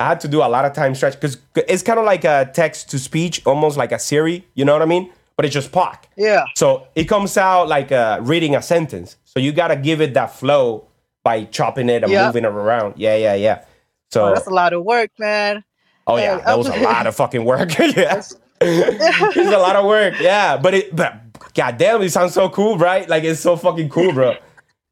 I 0.01 0.07
had 0.07 0.19
to 0.21 0.27
do 0.27 0.39
a 0.41 0.49
lot 0.49 0.65
of 0.65 0.73
time 0.73 0.95
stretch 0.95 1.13
because 1.13 1.37
it's 1.55 1.83
kind 1.83 1.99
of 1.99 2.05
like 2.05 2.23
a 2.23 2.49
text 2.53 2.89
to 2.91 2.99
speech, 2.99 3.45
almost 3.45 3.77
like 3.77 3.91
a 3.91 3.99
Siri. 3.99 4.45
You 4.55 4.65
know 4.65 4.73
what 4.73 4.81
I 4.81 4.85
mean? 4.85 5.11
But 5.35 5.45
it's 5.45 5.53
just 5.53 5.71
Pac. 5.71 6.07
Yeah. 6.17 6.43
So 6.55 6.87
it 6.95 7.05
comes 7.05 7.37
out 7.37 7.67
like 7.67 7.91
uh, 7.91 8.19
reading 8.21 8.55
a 8.55 8.61
sentence. 8.61 9.17
So 9.25 9.39
you 9.39 9.51
gotta 9.51 9.75
give 9.75 10.01
it 10.01 10.13
that 10.15 10.33
flow 10.35 10.87
by 11.23 11.45
chopping 11.45 11.89
it 11.89 12.03
and 12.03 12.11
Yeah. 12.11 12.25
moving 12.27 12.43
it 12.45 12.47
around. 12.51 12.95
Yeah, 12.97 13.15
yeah, 13.15 13.35
yeah. 13.35 13.63
So 14.11 14.25
Oh, 14.25 14.33
that's 14.33 14.47
a 14.47 14.53
lot 14.53 14.73
of 14.73 14.83
work, 14.83 15.11
man. 15.19 15.63
oh 16.07 16.17
yeah, 16.17 16.37
yeah, 16.37 16.45
that 16.45 16.57
was 16.57 16.67
a 16.67 16.75
lot 16.81 17.05
of 17.07 17.15
fucking 17.15 17.45
work. 17.45 17.77
yeah, 17.79 18.21
it's 18.61 19.37
a 19.37 19.57
lot 19.57 19.75
of 19.75 19.85
work. 19.85 20.15
Yeah, 20.19 20.57
but 20.57 20.73
it 20.73 20.95
but 20.95 21.13
goddamn, 21.53 22.01
it 22.01 22.11
sounds 22.11 22.33
so 22.33 22.49
cool, 22.49 22.77
right? 22.77 23.07
Like 23.07 23.23
it's 23.23 23.39
so 23.39 23.55
fucking 23.55 23.89
cool, 23.89 24.11
bro. 24.13 24.35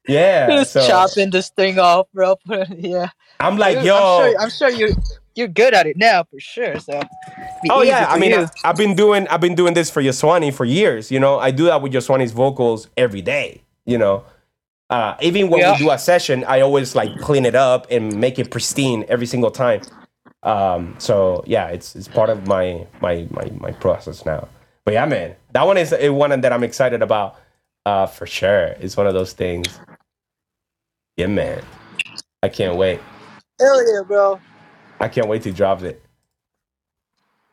Yeah. 0.07 0.47
Just 0.49 0.73
so 0.73 0.87
chopping 0.87 1.29
this 1.31 1.49
thing 1.49 1.77
off, 1.79 2.07
bro. 2.13 2.35
yeah. 2.69 3.09
I'm 3.39 3.57
like, 3.57 3.77
Dude, 3.77 3.85
yo. 3.85 3.95
I'm 3.95 4.31
sure, 4.31 4.41
I'm 4.41 4.49
sure 4.49 4.69
you 4.69 4.95
you're 5.35 5.47
good 5.47 5.73
at 5.73 5.87
it 5.87 5.97
now 5.97 6.23
for 6.23 6.39
sure. 6.39 6.79
So. 6.79 7.01
Oh 7.69 7.81
yeah, 7.81 8.07
I 8.09 8.19
mean, 8.19 8.31
you. 8.31 8.47
I, 8.63 8.67
have 8.67 8.77
been 8.77 8.95
doing 8.95 9.27
I've 9.29 9.41
been 9.41 9.55
doing 9.55 9.73
this 9.73 9.89
for 9.89 10.01
Yoswani 10.01 10.53
for 10.53 10.65
years. 10.65 11.11
You 11.11 11.19
know, 11.19 11.39
I 11.39 11.51
do 11.51 11.65
that 11.65 11.81
with 11.81 11.93
Yoswani's 11.93 12.31
vocals 12.31 12.87
every 12.97 13.21
day. 13.21 13.63
You 13.85 13.97
know, 13.97 14.25
uh, 14.89 15.15
even 15.21 15.49
when 15.49 15.61
Yeah. 15.61 15.73
we 15.73 15.77
do 15.77 15.91
a 15.91 15.97
session, 15.97 16.43
I 16.45 16.61
always 16.61 16.95
like 16.95 17.17
clean 17.19 17.45
it 17.45 17.55
up 17.55 17.87
and 17.89 18.19
make 18.19 18.39
it 18.39 18.51
pristine 18.51 19.05
every 19.07 19.25
single 19.25 19.51
time. 19.51 19.81
Um, 20.43 20.95
so 20.99 21.43
yeah, 21.47 21.67
it's 21.67 21.95
it's 21.95 22.07
part 22.07 22.29
of 22.29 22.47
my 22.47 22.85
my 23.01 23.27
my 23.31 23.49
my 23.59 23.71
process 23.71 24.25
now. 24.25 24.47
But 24.85 24.93
yeah, 24.93 25.05
man, 25.05 25.35
that 25.51 25.65
one 25.65 25.77
is 25.77 25.93
a 25.93 26.09
one 26.09 26.41
that 26.41 26.51
I'm 26.51 26.63
excited 26.63 27.01
about 27.01 27.37
uh, 27.85 28.05
for 28.05 28.25
sure. 28.25 28.75
It's 28.79 28.97
one 28.97 29.07
of 29.07 29.13
those 29.13 29.33
things. 29.33 29.79
Yeah, 31.17 31.27
man, 31.27 31.61
I 32.41 32.49
can't 32.49 32.77
wait. 32.77 32.99
Hell 33.59 33.93
yeah, 33.95 34.01
bro. 34.07 34.39
I 34.99 35.07
can't 35.09 35.27
wait 35.27 35.43
to 35.43 35.51
drop 35.51 35.83
it. 35.83 36.03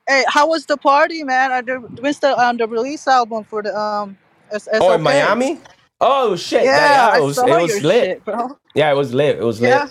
Hey, 0.09 0.25
how 0.29 0.49
was 0.49 0.66
the 0.66 0.77
party, 0.77 1.25
man? 1.25 1.53
On 1.53 1.64
the, 1.64 1.75
when's 2.03 2.21
the 2.21 2.38
on 2.40 2.59
the 2.59 2.69
release 2.69 3.07
album 3.09 3.45
for 3.45 3.62
the 3.62 3.79
um? 3.79 4.19
S- 4.53 4.69
Oh, 4.81 4.92
in 4.95 5.03
Miami? 5.03 5.61
Oh 6.01 6.37
shit! 6.37 6.64
Yeah, 6.64 6.77
Yeah, 6.77 7.11
I 7.12 7.19
it 7.19 7.23
was, 7.23 7.37
saw 7.37 7.47
it 7.47 7.57
was 7.57 7.71
your 7.73 7.83
lit. 7.83 8.05
shit, 8.05 8.25
bro. 8.25 8.59
Yeah, 8.75 8.90
it 8.92 8.97
was 8.97 9.14
lit. 9.14 9.38
It 9.38 9.45
was 9.45 9.61
lit. 9.61 9.71
Yeah. 9.71 9.88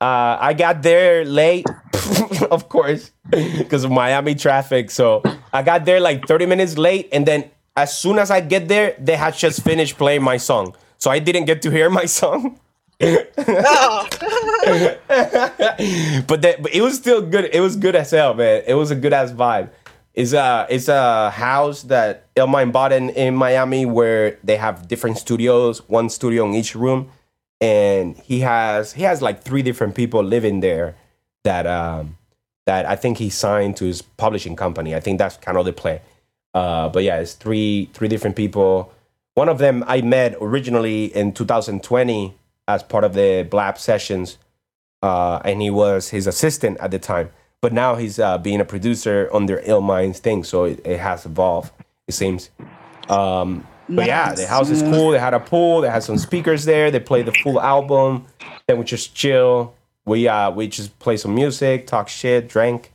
Uh, 0.00 0.36
I 0.40 0.54
got 0.54 0.82
there 0.82 1.24
late, 1.24 1.66
of 2.50 2.68
course, 2.68 3.12
because 3.30 3.84
of 3.84 3.90
Miami 3.92 4.34
traffic. 4.34 4.90
So 4.90 5.22
I 5.52 5.62
got 5.62 5.84
there 5.86 6.00
like 6.00 6.26
30 6.28 6.46
minutes 6.46 6.78
late, 6.78 7.08
and 7.12 7.26
then 7.26 7.50
as 7.76 7.96
soon 7.96 8.18
as 8.18 8.30
I 8.30 8.40
get 8.40 8.68
there, 8.68 8.96
they 8.98 9.16
had 9.16 9.34
just 9.36 9.62
finished 9.62 9.96
playing 9.98 10.22
my 10.22 10.36
song. 10.38 10.76
So 10.98 11.10
I 11.10 11.20
didn't 11.20 11.46
get 11.46 11.62
to 11.62 11.70
hear 11.70 11.90
my 12.00 12.06
song. 12.06 12.60
But, 16.26 16.42
that, 16.42 16.62
but 16.62 16.74
it 16.74 16.80
was 16.80 16.96
still 16.96 17.22
good. 17.22 17.50
It 17.52 17.60
was 17.60 17.76
good 17.76 17.94
as 17.94 18.10
hell, 18.10 18.34
man. 18.34 18.62
It 18.66 18.74
was 18.74 18.90
a 18.90 18.96
good 18.96 19.12
ass 19.12 19.32
vibe. 19.32 19.70
It's 20.14 20.32
a 20.32 20.66
it's 20.70 20.88
a 20.88 21.30
house 21.30 21.82
that 21.82 22.32
Illmind 22.36 22.72
bought 22.72 22.92
in, 22.92 23.10
in 23.10 23.34
Miami 23.34 23.84
where 23.84 24.38
they 24.44 24.56
have 24.56 24.86
different 24.86 25.18
studios, 25.18 25.86
one 25.88 26.08
studio 26.08 26.46
in 26.46 26.54
each 26.54 26.76
room, 26.76 27.10
and 27.60 28.16
he 28.18 28.40
has 28.40 28.92
he 28.92 29.02
has 29.02 29.20
like 29.20 29.42
three 29.42 29.62
different 29.62 29.96
people 29.96 30.22
living 30.22 30.60
there 30.60 30.94
that 31.42 31.66
um 31.66 32.16
that 32.66 32.86
I 32.86 32.94
think 32.94 33.18
he 33.18 33.28
signed 33.28 33.76
to 33.78 33.86
his 33.86 34.02
publishing 34.02 34.54
company. 34.54 34.94
I 34.94 35.00
think 35.00 35.18
that's 35.18 35.36
kind 35.36 35.58
of 35.58 35.64
the 35.64 35.72
play. 35.72 36.00
Uh, 36.54 36.88
but 36.88 37.02
yeah, 37.02 37.18
it's 37.18 37.34
three 37.34 37.90
three 37.92 38.08
different 38.08 38.36
people. 38.36 38.92
One 39.34 39.48
of 39.48 39.58
them 39.58 39.82
I 39.88 40.00
met 40.00 40.36
originally 40.40 41.06
in 41.06 41.32
2020 41.32 42.36
as 42.68 42.82
part 42.82 43.04
of 43.04 43.14
the 43.14 43.46
Blab 43.50 43.78
sessions, 43.78 44.38
uh, 45.02 45.40
and 45.44 45.60
he 45.60 45.70
was 45.70 46.10
his 46.10 46.26
assistant 46.26 46.78
at 46.78 46.90
the 46.90 46.98
time. 46.98 47.30
But 47.60 47.72
now 47.72 47.94
he's 47.94 48.18
uh, 48.18 48.38
being 48.38 48.60
a 48.60 48.64
producer 48.64 49.28
on 49.32 49.46
their 49.46 49.62
Ill 49.64 49.80
Minds 49.80 50.18
thing, 50.18 50.44
so 50.44 50.64
it, 50.64 50.80
it 50.84 51.00
has 51.00 51.24
evolved. 51.24 51.72
It 52.06 52.12
seems. 52.12 52.50
Um, 53.08 53.66
but 53.88 54.06
yeah, 54.06 54.34
the 54.34 54.46
house 54.46 54.70
is 54.70 54.82
cool. 54.82 55.10
They 55.10 55.18
had 55.18 55.34
a 55.34 55.40
pool. 55.40 55.82
They 55.82 55.90
had 55.90 56.02
some 56.02 56.18
speakers 56.18 56.64
there. 56.64 56.90
They 56.90 57.00
played 57.00 57.26
the 57.26 57.32
full 57.32 57.60
album. 57.60 58.26
Then 58.66 58.78
we 58.78 58.84
just 58.84 59.14
chill. 59.14 59.74
We 60.06 60.28
uh 60.28 60.50
we 60.50 60.68
just 60.68 60.98
play 60.98 61.16
some 61.16 61.34
music, 61.34 61.86
talk 61.86 62.08
shit, 62.08 62.48
drank. 62.48 62.92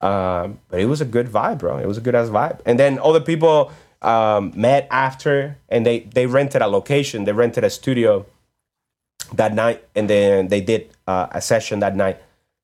Um, 0.00 0.60
but 0.68 0.80
it 0.80 0.86
was 0.86 1.00
a 1.00 1.04
good 1.04 1.28
vibe, 1.28 1.58
bro. 1.58 1.78
It 1.78 1.86
was 1.86 1.98
a 1.98 2.00
good 2.00 2.14
ass 2.14 2.28
vibe. 2.28 2.60
And 2.66 2.78
then 2.78 2.98
other 2.98 3.20
people 3.20 3.72
um, 4.02 4.52
met 4.54 4.86
after, 4.90 5.56
and 5.68 5.84
they 5.86 6.00
they 6.00 6.26
rented 6.26 6.62
a 6.62 6.66
location. 6.68 7.24
They 7.24 7.32
rented 7.32 7.64
a 7.64 7.70
studio 7.70 8.26
that 9.34 9.54
night, 9.54 9.84
and 9.94 10.08
then 10.08 10.48
they 10.48 10.60
did 10.60 10.90
uh, 11.06 11.28
a 11.30 11.40
session 11.40 11.80
that 11.80 11.96
night. 11.96 12.18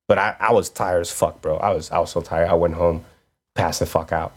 But 0.07 0.17
I, 0.17 0.35
I 0.39 0.51
was 0.51 0.69
tired 0.69 1.01
as 1.01 1.11
fuck, 1.11 1.41
bro. 1.41 1.57
I 1.57 1.73
was 1.73 1.91
I 1.91 1.99
was 1.99 2.11
so 2.11 2.21
tired. 2.21 2.49
I 2.49 2.53
went 2.53 2.75
home, 2.75 3.05
passed 3.55 3.79
the 3.79 3.85
fuck 3.85 4.11
out. 4.11 4.33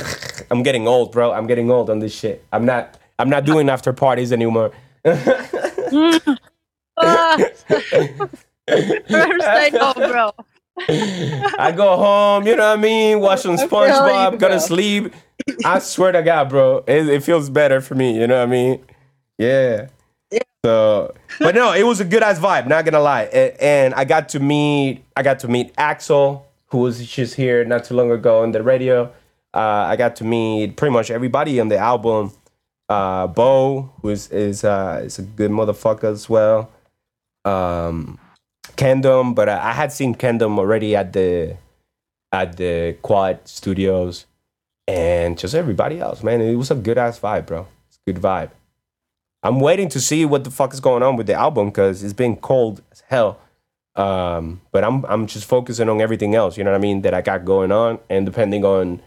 I'm 0.50 0.62
getting 0.62 0.88
old, 0.88 1.12
bro. 1.12 1.32
I'm 1.32 1.46
getting 1.46 1.70
old 1.70 1.90
on 1.90 1.98
this 1.98 2.14
shit. 2.14 2.44
I'm 2.52 2.64
not 2.64 2.98
I'm 3.18 3.28
not 3.28 3.44
doing 3.44 3.68
after 3.68 3.92
parties 3.92 4.32
anymore. 4.32 4.72
First 5.04 5.36
I 8.68 9.70
know, 9.72 9.92
bro. 9.94 10.32
I 11.58 11.72
go 11.76 11.96
home, 11.96 12.46
you 12.46 12.56
know 12.56 12.68
what 12.68 12.78
I 12.78 12.80
mean? 12.80 13.20
Watch 13.20 13.40
some 13.42 13.56
SpongeBob, 13.56 14.32
you, 14.32 14.38
go 14.38 14.48
bro. 14.48 14.56
to 14.56 14.60
sleep. 14.60 15.12
I 15.64 15.78
swear 15.78 16.12
to 16.12 16.22
God, 16.22 16.48
bro, 16.48 16.84
it, 16.86 17.08
it 17.08 17.22
feels 17.22 17.50
better 17.50 17.80
for 17.80 17.94
me. 17.94 18.18
You 18.18 18.26
know 18.26 18.38
what 18.38 18.48
I 18.48 18.50
mean? 18.50 18.84
Yeah. 19.38 19.88
So, 20.64 21.14
but 21.38 21.54
no, 21.54 21.72
it 21.72 21.84
was 21.84 22.00
a 22.00 22.04
good 22.04 22.22
ass 22.22 22.38
vibe. 22.38 22.66
Not 22.66 22.84
gonna 22.84 23.00
lie, 23.00 23.24
and 23.24 23.94
I 23.94 24.04
got 24.04 24.28
to 24.30 24.40
meet, 24.40 25.02
I 25.16 25.22
got 25.22 25.38
to 25.40 25.48
meet 25.48 25.72
Axel, 25.78 26.46
who 26.66 26.78
was 26.78 27.06
just 27.06 27.34
here 27.34 27.64
not 27.64 27.84
too 27.84 27.94
long 27.94 28.10
ago 28.10 28.42
on 28.42 28.52
the 28.52 28.62
radio. 28.62 29.10
Uh, 29.54 29.58
I 29.88 29.96
got 29.96 30.16
to 30.16 30.24
meet 30.24 30.76
pretty 30.76 30.92
much 30.92 31.10
everybody 31.10 31.60
on 31.60 31.68
the 31.68 31.78
album. 31.78 32.32
Uh, 32.88 33.26
Bo, 33.26 33.90
who 34.02 34.10
is 34.10 34.28
is 34.30 34.64
uh, 34.64 35.00
is 35.04 35.18
a 35.18 35.22
good 35.22 35.50
motherfucker 35.50 36.12
as 36.12 36.28
well. 36.28 36.70
Um, 37.44 38.18
Kendom, 38.76 39.34
but 39.34 39.48
I, 39.48 39.70
I 39.70 39.72
had 39.72 39.92
seen 39.92 40.14
Kendom 40.14 40.58
already 40.58 40.94
at 40.94 41.12
the 41.12 41.56
at 42.32 42.58
the 42.58 42.96
Quad 43.00 43.48
Studios, 43.48 44.26
and 44.86 45.38
just 45.38 45.54
everybody 45.54 46.00
else, 46.00 46.22
man. 46.22 46.42
It 46.42 46.54
was 46.56 46.70
a 46.70 46.74
good 46.74 46.98
ass 46.98 47.18
vibe, 47.18 47.46
bro. 47.46 47.66
It's 47.88 47.98
a 48.06 48.12
good 48.12 48.22
vibe. 48.22 48.50
I'm 49.42 49.60
waiting 49.60 49.88
to 49.90 50.00
see 50.00 50.24
what 50.24 50.44
the 50.44 50.50
fuck 50.50 50.74
is 50.74 50.80
going 50.80 51.02
on 51.02 51.16
with 51.16 51.26
the 51.26 51.34
album 51.34 51.68
because 51.68 52.02
it's 52.02 52.12
been 52.12 52.36
cold 52.36 52.82
as 52.92 53.02
hell. 53.08 53.40
Um, 53.96 54.60
but 54.70 54.84
I'm 54.84 55.04
I'm 55.06 55.26
just 55.26 55.46
focusing 55.46 55.88
on 55.88 56.00
everything 56.00 56.34
else. 56.34 56.56
You 56.56 56.64
know 56.64 56.70
what 56.70 56.78
I 56.78 56.80
mean 56.80 57.02
that 57.02 57.14
I 57.14 57.22
got 57.22 57.44
going 57.44 57.72
on, 57.72 57.98
and 58.08 58.24
depending 58.24 58.64
on 58.64 59.02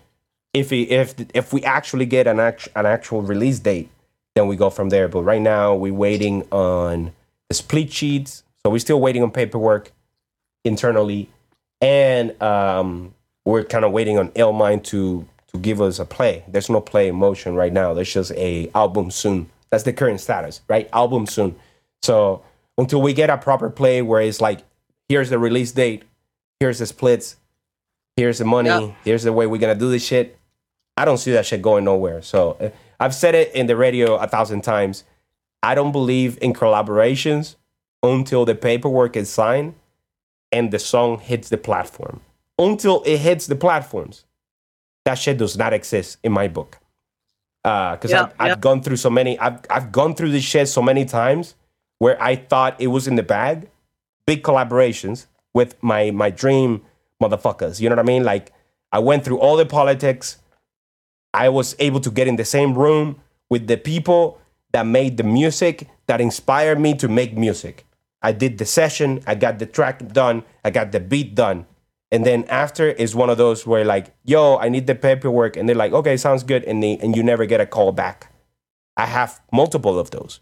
if 0.54 0.72
if 0.72 1.16
if 1.34 1.54
we 1.54 1.64
actually 1.64 2.06
get 2.06 2.28
an 2.28 2.40
act, 2.40 2.68
an 2.76 2.86
actual 2.86 3.22
release 3.22 3.60
date, 3.60 3.90
then 4.36 4.48
we 4.48 4.56
go 4.56 4.70
from 4.70 4.90
there. 4.90 5.08
But 5.08 5.24
right 5.24 5.42
now 5.42 5.74
we're 5.74 5.94
waiting 5.94 6.44
on 6.52 7.14
the 7.48 7.56
split 7.56 7.94
sheets, 7.94 8.44
so 8.64 8.72
we're 8.72 8.80
still 8.80 9.00
waiting 9.00 9.24
on 9.24 9.32
paperwork 9.32 9.92
internally, 10.66 11.30
and 11.80 12.40
um, 12.42 13.14
we're 13.46 13.64
kind 13.64 13.86
of 13.86 13.92
waiting 13.92 14.18
on 14.18 14.30
Illmind 14.30 14.84
to 14.86 15.28
to 15.54 15.60
give 15.60 15.82
us 15.82 15.98
a 16.00 16.06
play. 16.06 16.44
There's 16.48 16.70
no 16.70 16.82
play 16.82 17.08
in 17.08 17.16
motion 17.16 17.56
right 17.56 17.72
now. 17.72 17.94
There's 17.94 18.14
just 18.14 18.32
a 18.32 18.70
album 18.76 19.12
soon. 19.12 19.50
That's 19.74 19.82
the 19.82 19.92
current 19.92 20.22
status, 20.22 20.62
right? 20.70 20.88
Album 20.94 21.26
soon. 21.26 21.56
So 22.04 22.44
until 22.78 23.02
we 23.02 23.12
get 23.12 23.32
a 23.32 23.38
proper 23.40 23.72
play 23.72 24.04
where 24.04 24.22
it's 24.22 24.40
like, 24.40 24.60
here's 25.10 25.32
the 25.32 25.40
release 25.40 25.72
date, 25.72 26.04
here's 26.60 26.78
the 26.78 26.86
splits, 26.86 27.38
here's 28.16 28.38
the 28.38 28.46
money, 28.46 28.70
Yep. 28.70 28.96
here's 29.04 29.24
the 29.24 29.34
way 29.34 29.48
we're 29.48 29.58
gonna 29.58 29.74
do 29.74 29.90
this 29.90 30.06
shit. 30.06 30.38
I 30.96 31.06
don't 31.06 31.18
see 31.18 31.32
that 31.32 31.48
shit 31.48 31.64
going 31.64 31.86
nowhere. 31.86 32.22
So 32.22 32.52
uh, 32.62 32.70
I've 33.00 33.16
said 33.16 33.34
it 33.34 33.52
in 33.56 33.66
the 33.66 33.76
radio 33.76 34.14
a 34.18 34.28
thousand 34.28 34.62
times. 34.62 35.06
I 35.64 35.74
don't 35.74 35.92
believe 35.92 36.38
in 36.40 36.54
collaborations 36.54 37.56
until 38.04 38.46
the 38.46 38.54
paperwork 38.54 39.16
is 39.16 39.28
signed 39.28 39.74
and 40.52 40.70
the 40.70 40.78
song 40.78 41.18
hits 41.18 41.50
the 41.50 41.58
platform. 41.58 42.22
Until 42.60 43.02
it 43.08 43.18
hits 43.18 43.48
the 43.48 43.56
platforms, 43.56 44.24
that 45.06 45.16
shit 45.16 45.40
does 45.40 45.58
not 45.58 45.74
exist 45.74 46.20
in 46.24 46.32
my 46.32 46.48
book. 46.48 46.78
Uh, 47.64 47.96
because 47.96 48.12
Yeah, 48.12 48.24
I've, 48.24 48.52
I've 48.52 48.62
gone 48.62 48.82
through 48.82 48.98
so 48.98 49.10
many, 49.10 49.40
I've, 49.40 49.60
I've 49.70 49.92
gone 49.92 50.16
through 50.16 50.32
this 50.32 50.44
shit 50.44 50.68
so 50.68 50.82
many 50.82 51.06
times 51.06 51.56
where 52.00 52.22
I 52.22 52.36
thought 52.36 52.80
it 52.80 52.88
was 52.88 53.08
in 53.08 53.16
the 53.16 53.24
bag. 53.24 53.70
Big 54.26 54.44
collaborations 54.44 55.28
with 55.54 55.76
my 55.82 56.12
my 56.12 56.30
dream 56.30 56.82
motherfuckers. 57.22 57.80
You 57.80 57.90
know 57.90 57.96
what 57.96 58.04
I 58.04 58.08
mean? 58.08 58.24
Like 58.24 58.52
I 58.92 59.00
went 59.00 59.24
through 59.24 59.40
all 59.40 59.56
the 59.58 59.66
politics. 59.66 60.38
I 61.34 61.50
was 61.50 61.76
able 61.80 62.00
to 62.02 62.12
get 62.12 62.28
in 62.28 62.36
the 62.36 62.46
same 62.46 62.78
room 62.78 63.22
with 63.50 63.68
the 63.68 63.78
people 63.78 64.40
that 64.72 64.86
made 64.86 65.18
the 65.18 65.24
music 65.24 65.88
that 66.08 66.22
inspired 66.22 66.80
me 66.80 66.94
to 66.96 67.08
make 67.08 67.36
music. 67.36 67.86
I 68.22 68.32
did 68.32 68.58
the 68.58 68.66
session, 68.66 69.22
I 69.28 69.36
got 69.36 69.60
the 69.60 69.66
track 69.66 70.08
done, 70.14 70.44
I 70.64 70.70
got 70.70 70.92
the 70.92 71.00
beat 71.00 71.36
done. 71.36 71.66
And 72.14 72.28
then 72.28 72.46
after 72.48 72.90
is 72.90 73.16
one 73.16 73.32
of 73.32 73.40
those 73.40 73.66
where 73.66 73.84
like, 73.84 74.14
yo, 74.24 74.58
I 74.58 74.70
need 74.70 74.86
the 74.86 74.94
paperwork, 74.94 75.58
and 75.58 75.68
they're 75.68 75.76
like, 75.76 75.94
okay, 75.94 76.16
sounds 76.16 76.44
good, 76.44 76.64
and 76.66 76.84
they, 76.84 77.00
and 77.00 77.18
you 77.18 77.24
never 77.24 77.48
get 77.48 77.60
a 77.60 77.66
call 77.66 77.92
back. 77.92 78.32
I 78.96 79.08
have 79.08 79.42
multiple 79.52 79.98
of 79.98 80.12
those. 80.12 80.40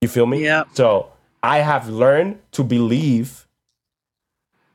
You 0.00 0.08
feel 0.08 0.26
me? 0.26 0.44
Yeah. 0.44 0.64
So 0.74 1.12
I 1.40 1.58
have 1.58 1.88
learned 1.88 2.40
to 2.50 2.64
believe 2.64 3.46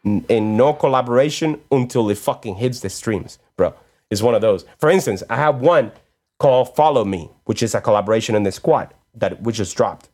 in, 0.05 0.23
in 0.29 0.55
no 0.55 0.71
collaboration 0.71 1.59
until 1.69 2.09
it 2.09 2.17
fucking 2.17 2.55
hits 2.55 2.79
the 2.79 2.89
streams, 2.89 3.37
bro. 3.57 3.73
It's 4.09 4.21
one 4.21 4.33
of 4.33 4.41
those. 4.41 4.63
For 4.77 4.89
instance, 4.89 5.23
I 5.29 5.35
have 5.35 5.59
one 5.59 5.91
called 6.39 6.73
Follow 6.73 7.03
Me, 7.03 7.31
which 7.43 7.61
is 7.61 7.75
a 7.75 7.81
collaboration 7.81 8.33
in 8.33 8.43
the 8.43 8.51
squad 8.53 8.93
that 9.13 9.41
we 9.41 9.51
just 9.51 9.75
dropped. 9.75 10.07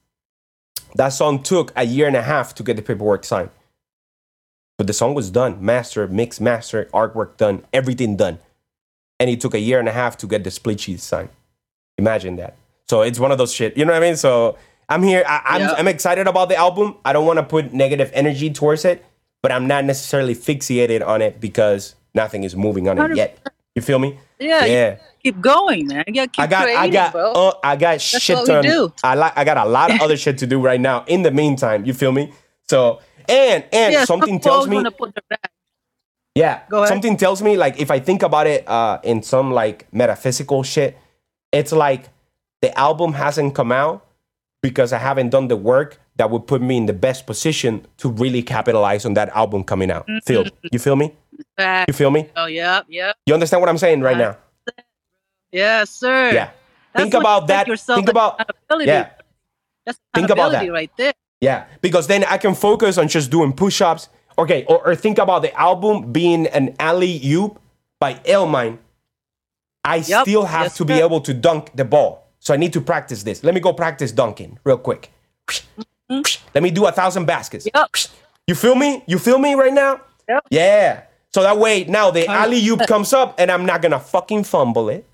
That 0.95 1.09
song 1.09 1.43
took 1.43 1.71
a 1.75 1.83
year 1.85 2.07
and 2.07 2.15
a 2.15 2.23
half 2.23 2.55
to 2.55 2.63
get 2.63 2.77
the 2.77 2.81
paperwork 2.81 3.25
signed. 3.25 3.51
But 4.79 4.87
the 4.87 4.93
song 4.93 5.13
was 5.13 5.29
done, 5.29 5.57
master, 5.63 6.07
mix, 6.07 6.39
master, 6.39 6.85
artwork 6.93 7.35
done, 7.35 7.65
everything 7.73 8.15
done. 8.15 8.39
And 9.19 9.29
it 9.29 9.41
took 9.41 9.53
a 9.53 9.59
year 9.59 9.77
and 9.77 9.89
a 9.89 9.91
half 9.91 10.15
to 10.19 10.25
get 10.25 10.45
the 10.45 10.51
split 10.51 10.79
sheet 10.79 11.01
signed. 11.01 11.27
Imagine 11.97 12.37
that. 12.37 12.55
So 12.87 13.01
it's 13.01 13.19
one 13.19 13.33
of 13.33 13.37
those 13.37 13.53
shit. 13.53 13.75
You 13.75 13.83
know 13.83 13.91
what 13.91 14.01
I 14.01 14.05
mean? 14.07 14.15
So 14.15 14.57
I'm 14.87 15.03
here. 15.03 15.25
I, 15.27 15.41
I'm, 15.43 15.61
Yeah. 15.63 15.73
I'm 15.77 15.89
excited 15.89 16.27
about 16.27 16.47
the 16.47 16.55
album. 16.55 16.95
I 17.03 17.11
don't 17.11 17.25
want 17.25 17.37
to 17.39 17.43
put 17.43 17.73
negative 17.73 18.09
energy 18.13 18.49
towards 18.51 18.85
it, 18.85 19.03
but 19.41 19.51
I'm 19.51 19.67
not 19.67 19.83
necessarily 19.83 20.33
fixated 20.33 21.05
on 21.05 21.21
it 21.21 21.41
because 21.41 21.95
nothing 22.15 22.45
is 22.45 22.55
moving 22.55 22.87
on 22.87 22.97
it 23.11 23.17
yet. 23.17 23.37
You 23.75 23.81
feel 23.81 23.99
me? 23.99 24.17
Yeah, 24.39 24.63
Yeah. 24.63 24.95
keep 25.21 25.41
going, 25.41 25.87
man. 25.87 26.05
You 26.07 26.13
gotta 26.13 26.29
keep 26.29 26.39
I 26.39 26.47
got, 26.47 26.63
creating, 26.63 26.81
I 26.83 26.87
got, 26.89 27.11
bro. 27.11 27.31
uh, 27.33 27.51
I 27.65 27.75
got 27.75 27.99
shit 27.99 28.33
what 28.37 28.47
we 28.47 28.53
ton. 28.53 28.63
do. 28.63 28.93
I 29.03 29.15
like, 29.15 29.33
I 29.37 29.43
got 29.43 29.57
a 29.57 29.65
lot 29.69 29.91
of 29.93 29.99
other 30.05 30.15
shit 30.15 30.37
to 30.37 30.47
do 30.47 30.61
right 30.61 30.79
now. 30.79 31.03
In 31.07 31.23
the 31.23 31.31
meantime, 31.31 31.83
you 31.83 31.93
feel 31.93 32.13
me? 32.13 32.31
So, 32.69 33.01
and 33.29 33.65
and 33.71 33.93
yeah, 33.93 34.05
something 34.05 34.41
some 34.41 34.51
tells 34.51 34.67
me, 34.67 34.83
put 34.97 35.13
their 35.13 35.23
back. 35.29 35.51
yeah, 36.35 36.61
something 36.87 37.17
tells 37.17 37.41
me 37.41 37.57
like 37.57 37.79
if 37.79 37.91
I 37.91 37.99
think 37.99 38.23
about 38.23 38.47
it 38.47 38.67
uh, 38.67 38.99
in 39.03 39.23
some 39.23 39.51
like 39.51 39.91
metaphysical 39.93 40.63
shit, 40.63 40.97
it's 41.51 41.71
like 41.71 42.09
the 42.61 42.77
album 42.77 43.13
hasn't 43.13 43.55
come 43.55 43.71
out 43.71 44.05
because 44.61 44.91
I 44.91 44.97
haven't 44.97 45.29
done 45.29 45.47
the 45.47 45.55
work 45.55 45.99
that 46.17 46.29
would 46.29 46.47
put 46.47 46.61
me 46.61 46.75
in 46.75 46.85
the 46.85 46.93
best 46.93 47.25
position 47.25 47.85
to 47.97 48.09
really 48.09 48.43
capitalize 48.43 49.05
on 49.05 49.13
that 49.13 49.29
album 49.29 49.63
coming 49.63 49.89
out. 49.89 50.05
Feel 50.25 50.45
you 50.71 50.79
feel 50.79 50.97
me? 50.97 51.13
You 51.87 51.93
feel 51.93 52.11
me? 52.11 52.29
Oh, 52.35 52.45
yeah, 52.45 52.81
yeah. 52.89 53.13
You 53.25 53.33
understand 53.33 53.61
what 53.61 53.69
I'm 53.69 53.77
saying 53.77 54.01
right 54.01 54.17
now? 54.17 54.37
Yes, 55.51 55.89
sir. 55.89 56.31
Yeah. 56.31 56.51
That's 56.93 57.03
Think 57.03 57.13
about 57.13 57.47
that. 57.47 57.67
Yourself 57.67 57.97
Think 57.97 58.09
about 58.09 58.51
yeah. 58.81 59.09
That's 59.85 59.99
Think 60.13 60.29
about 60.29 60.51
that. 60.51 60.69
right 60.71 60.91
there. 60.97 61.13
Yeah, 61.41 61.65
because 61.81 62.07
then 62.07 62.23
I 62.25 62.37
can 62.37 62.53
focus 62.55 62.97
on 62.97 63.07
just 63.07 63.31
doing 63.31 63.53
push-ups. 63.53 64.09
Okay, 64.37 64.65
or, 64.65 64.85
or 64.87 64.95
think 64.95 65.17
about 65.17 65.41
the 65.41 65.53
album 65.59 66.11
being 66.11 66.47
an 66.47 66.75
alley 66.79 67.21
oop 67.25 67.59
by 67.99 68.15
Illmind. 68.15 68.77
I 69.83 69.97
Yep, 69.97 70.21
still 70.23 70.45
have 70.45 70.73
to 70.75 70.85
be 70.85 70.95
able 70.95 71.21
to 71.21 71.33
dunk 71.33 71.71
the 71.75 71.85
ball. 71.85 72.27
So 72.39 72.53
I 72.53 72.57
need 72.57 72.73
to 72.73 72.81
practice 72.81 73.23
this. 73.23 73.43
Let 73.43 73.53
me 73.53 73.59
go 73.59 73.73
practice 73.73 74.11
dunking 74.11 74.59
real 74.63 74.77
quick. 74.77 75.11
Let 76.09 76.63
me 76.63 76.71
do 76.71 76.85
a 76.85 76.91
thousand 76.91 77.25
baskets. 77.25 77.65
Mm-hmm. 77.67 77.77
Yep. 77.77 78.13
You 78.47 78.55
feel 78.55 78.75
me? 78.75 79.03
You 79.07 79.19
feel 79.19 79.37
me 79.39 79.53
right 79.55 79.73
now? 79.73 80.01
Yep. 80.27 80.45
Yeah. 80.49 81.03
So 81.33 81.43
that 81.43 81.57
way 81.57 81.83
now 81.85 82.11
the 82.11 82.27
alley 82.27 82.65
oop 82.67 82.85
comes 82.87 83.13
up 83.13 83.35
and 83.39 83.51
I'm 83.51 83.65
not 83.65 83.81
gonna 83.81 83.99
fucking 83.99 84.43
fumble 84.45 84.89
it. 84.89 85.05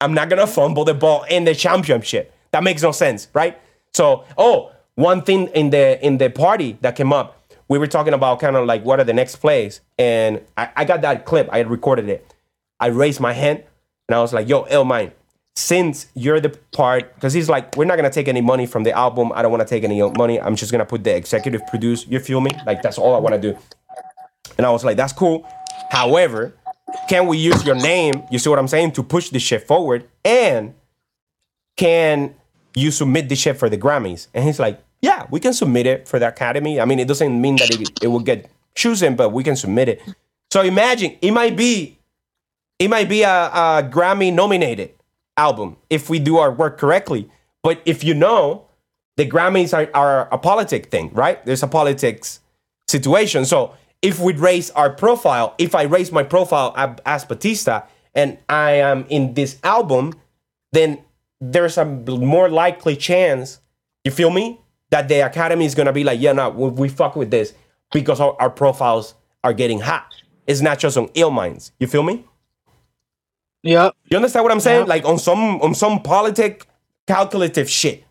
I'm 0.00 0.14
not 0.14 0.28
gonna 0.28 0.46
fumble 0.46 0.84
the 0.84 0.94
ball 0.94 1.24
in 1.24 1.44
the 1.44 1.54
championship. 1.54 2.32
That 2.52 2.62
makes 2.62 2.82
no 2.82 2.92
sense, 2.92 3.28
right? 3.34 3.58
So, 3.92 4.24
oh, 4.38 4.72
one 4.96 5.22
thing 5.22 5.46
in 5.48 5.70
the 5.70 6.04
in 6.04 6.18
the 6.18 6.28
party 6.28 6.78
that 6.80 6.96
came 6.96 7.12
up, 7.12 7.54
we 7.68 7.78
were 7.78 7.86
talking 7.86 8.12
about 8.12 8.40
kind 8.40 8.56
of 8.56 8.66
like 8.66 8.84
what 8.84 8.98
are 8.98 9.04
the 9.04 9.12
next 9.12 9.36
plays, 9.36 9.80
and 9.98 10.40
I, 10.56 10.70
I 10.76 10.84
got 10.84 11.02
that 11.02 11.24
clip. 11.24 11.48
I 11.52 11.58
had 11.58 11.70
recorded 11.70 12.08
it. 12.08 12.34
I 12.80 12.88
raised 12.88 13.20
my 13.20 13.32
hand 13.32 13.62
and 14.08 14.16
I 14.16 14.20
was 14.20 14.32
like, 14.32 14.48
"Yo, 14.48 14.64
Illmind, 14.64 15.12
since 15.54 16.06
you're 16.14 16.40
the 16.40 16.50
part, 16.72 17.14
because 17.14 17.32
he's 17.32 17.48
like, 17.48 17.76
we're 17.76 17.84
not 17.84 17.96
gonna 17.96 18.10
take 18.10 18.28
any 18.28 18.40
money 18.40 18.66
from 18.66 18.82
the 18.82 18.92
album. 18.92 19.32
I 19.34 19.42
don't 19.42 19.50
want 19.50 19.62
to 19.62 19.68
take 19.68 19.84
any 19.84 20.02
money. 20.02 20.40
I'm 20.40 20.56
just 20.56 20.72
gonna 20.72 20.86
put 20.86 21.04
the 21.04 21.14
executive 21.14 21.66
produce. 21.66 22.06
You 22.06 22.18
feel 22.18 22.40
me? 22.40 22.50
Like 22.66 22.82
that's 22.82 22.98
all 22.98 23.14
I 23.14 23.18
want 23.18 23.34
to 23.34 23.40
do." 23.40 23.58
And 24.56 24.66
I 24.66 24.70
was 24.70 24.84
like, 24.84 24.96
"That's 24.96 25.12
cool." 25.12 25.46
However, 25.90 26.54
can 27.08 27.26
we 27.26 27.38
use 27.38 27.64
your 27.64 27.74
name? 27.74 28.22
You 28.30 28.38
see 28.38 28.48
what 28.48 28.58
I'm 28.58 28.68
saying 28.68 28.92
to 28.92 29.02
push 29.02 29.28
this 29.30 29.42
shit 29.42 29.66
forward? 29.66 30.08
And 30.24 30.74
can 31.76 32.34
you 32.74 32.90
submit 32.90 33.28
this 33.28 33.38
shit 33.38 33.58
for 33.58 33.68
the 33.68 33.78
Grammys? 33.78 34.28
And 34.34 34.44
he's 34.44 34.58
like, 34.58 34.80
Yeah, 35.06 35.24
we 35.30 35.38
can 35.38 35.52
submit 35.52 35.86
it 35.86 36.08
for 36.08 36.18
the 36.18 36.26
Academy. 36.26 36.80
I 36.80 36.84
mean, 36.84 36.98
it 36.98 37.06
doesn't 37.06 37.40
mean 37.40 37.54
that 37.56 37.70
it, 37.70 38.02
it 38.02 38.08
will 38.08 38.26
get 38.32 38.50
chosen, 38.74 39.14
but 39.14 39.28
we 39.30 39.44
can 39.44 39.54
submit 39.54 39.88
it. 39.88 40.02
So 40.50 40.62
imagine 40.62 41.16
it 41.22 41.30
might 41.30 41.56
be, 41.56 42.00
it 42.80 42.88
might 42.88 43.08
be 43.08 43.22
a, 43.22 43.30
a 43.30 43.88
Grammy 43.88 44.32
nominated 44.32 44.90
album 45.36 45.76
if 45.90 46.10
we 46.10 46.18
do 46.18 46.38
our 46.38 46.50
work 46.50 46.76
correctly. 46.76 47.30
But 47.62 47.80
if 47.84 48.02
you 48.02 48.14
know, 48.14 48.66
the 49.16 49.24
Grammys 49.30 49.72
are, 49.72 49.88
are 49.94 50.28
a 50.32 50.38
politic 50.38 50.86
thing, 50.90 51.10
right? 51.12 51.38
There's 51.46 51.62
a 51.62 51.68
politics 51.68 52.40
situation. 52.88 53.44
So 53.44 53.74
if 54.02 54.18
we 54.18 54.32
raise 54.32 54.72
our 54.72 54.90
profile, 54.90 55.54
if 55.56 55.76
I 55.76 55.82
raise 55.82 56.10
my 56.10 56.24
profile 56.24 56.74
as 57.06 57.24
Batista 57.24 57.82
and 58.12 58.38
I 58.48 58.72
am 58.72 59.06
in 59.08 59.34
this 59.34 59.60
album, 59.62 60.14
then 60.72 60.98
there's 61.40 61.78
a 61.78 61.84
more 61.84 62.48
likely 62.48 62.96
chance, 62.96 63.60
you 64.02 64.10
feel 64.10 64.30
me? 64.30 64.62
That 64.90 65.08
the 65.08 65.20
Academy 65.26 65.64
is 65.64 65.74
gonna 65.74 65.92
be 65.92 66.04
like, 66.04 66.20
yeah, 66.20 66.32
no, 66.32 66.50
we, 66.50 66.68
we 66.70 66.88
fuck 66.88 67.16
with 67.16 67.30
this 67.30 67.54
because 67.92 68.20
our, 68.20 68.36
our 68.38 68.50
profiles 68.50 69.14
are 69.42 69.52
getting 69.52 69.80
hot. 69.80 70.06
It's 70.46 70.60
not 70.60 70.78
just 70.78 70.96
on 70.96 71.08
ill 71.14 71.30
minds. 71.30 71.72
You 71.80 71.86
feel 71.86 72.02
me? 72.02 72.24
Yeah. 73.62 73.90
You 74.08 74.16
understand 74.16 74.44
what 74.44 74.52
I'm 74.52 74.60
saying? 74.60 74.82
Yeah. 74.82 74.86
Like 74.94 75.04
on 75.04 75.18
some 75.18 75.60
on 75.60 75.74
some 75.74 76.02
politic 76.02 76.66
calculative 77.06 77.68
shit. 77.68 78.04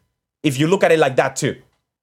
If 0.43 0.59
you 0.59 0.67
look 0.67 0.83
at 0.83 0.91
it 0.91 0.99
like 0.99 1.15
that 1.15 1.35
too. 1.35 1.55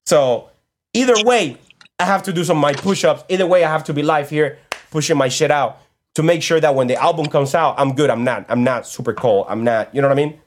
So 0.07 0.49
either 0.95 1.15
way, 1.25 1.57
I 1.99 2.05
have 2.05 2.23
to 2.25 2.33
do 2.33 2.43
some 2.45 2.57
of 2.57 2.63
my 2.63 2.73
push-ups. 2.73 3.25
Either 3.29 3.47
way, 3.47 3.63
I 3.65 3.71
have 3.71 3.85
to 3.85 3.95
be 3.95 4.03
live 4.03 4.31
here 4.31 4.59
pushing 4.91 5.17
my 5.17 5.29
shit 5.29 5.51
out 5.51 5.79
to 6.15 6.23
make 6.23 6.43
sure 6.43 6.61
that 6.61 6.75
when 6.75 6.87
the 6.89 6.97
album 6.97 7.27
comes 7.27 7.55
out, 7.55 7.75
I'm 7.79 7.95
good. 7.95 8.11
I'm 8.11 8.25
not. 8.25 8.45
I'm 8.49 8.65
not 8.65 8.87
super 8.87 9.13
cold. 9.13 9.47
I'm 9.49 9.63
not. 9.65 9.95
You 9.95 10.03
know 10.03 10.09
what 10.09 10.19
I 10.19 10.23
mean? 10.25 10.41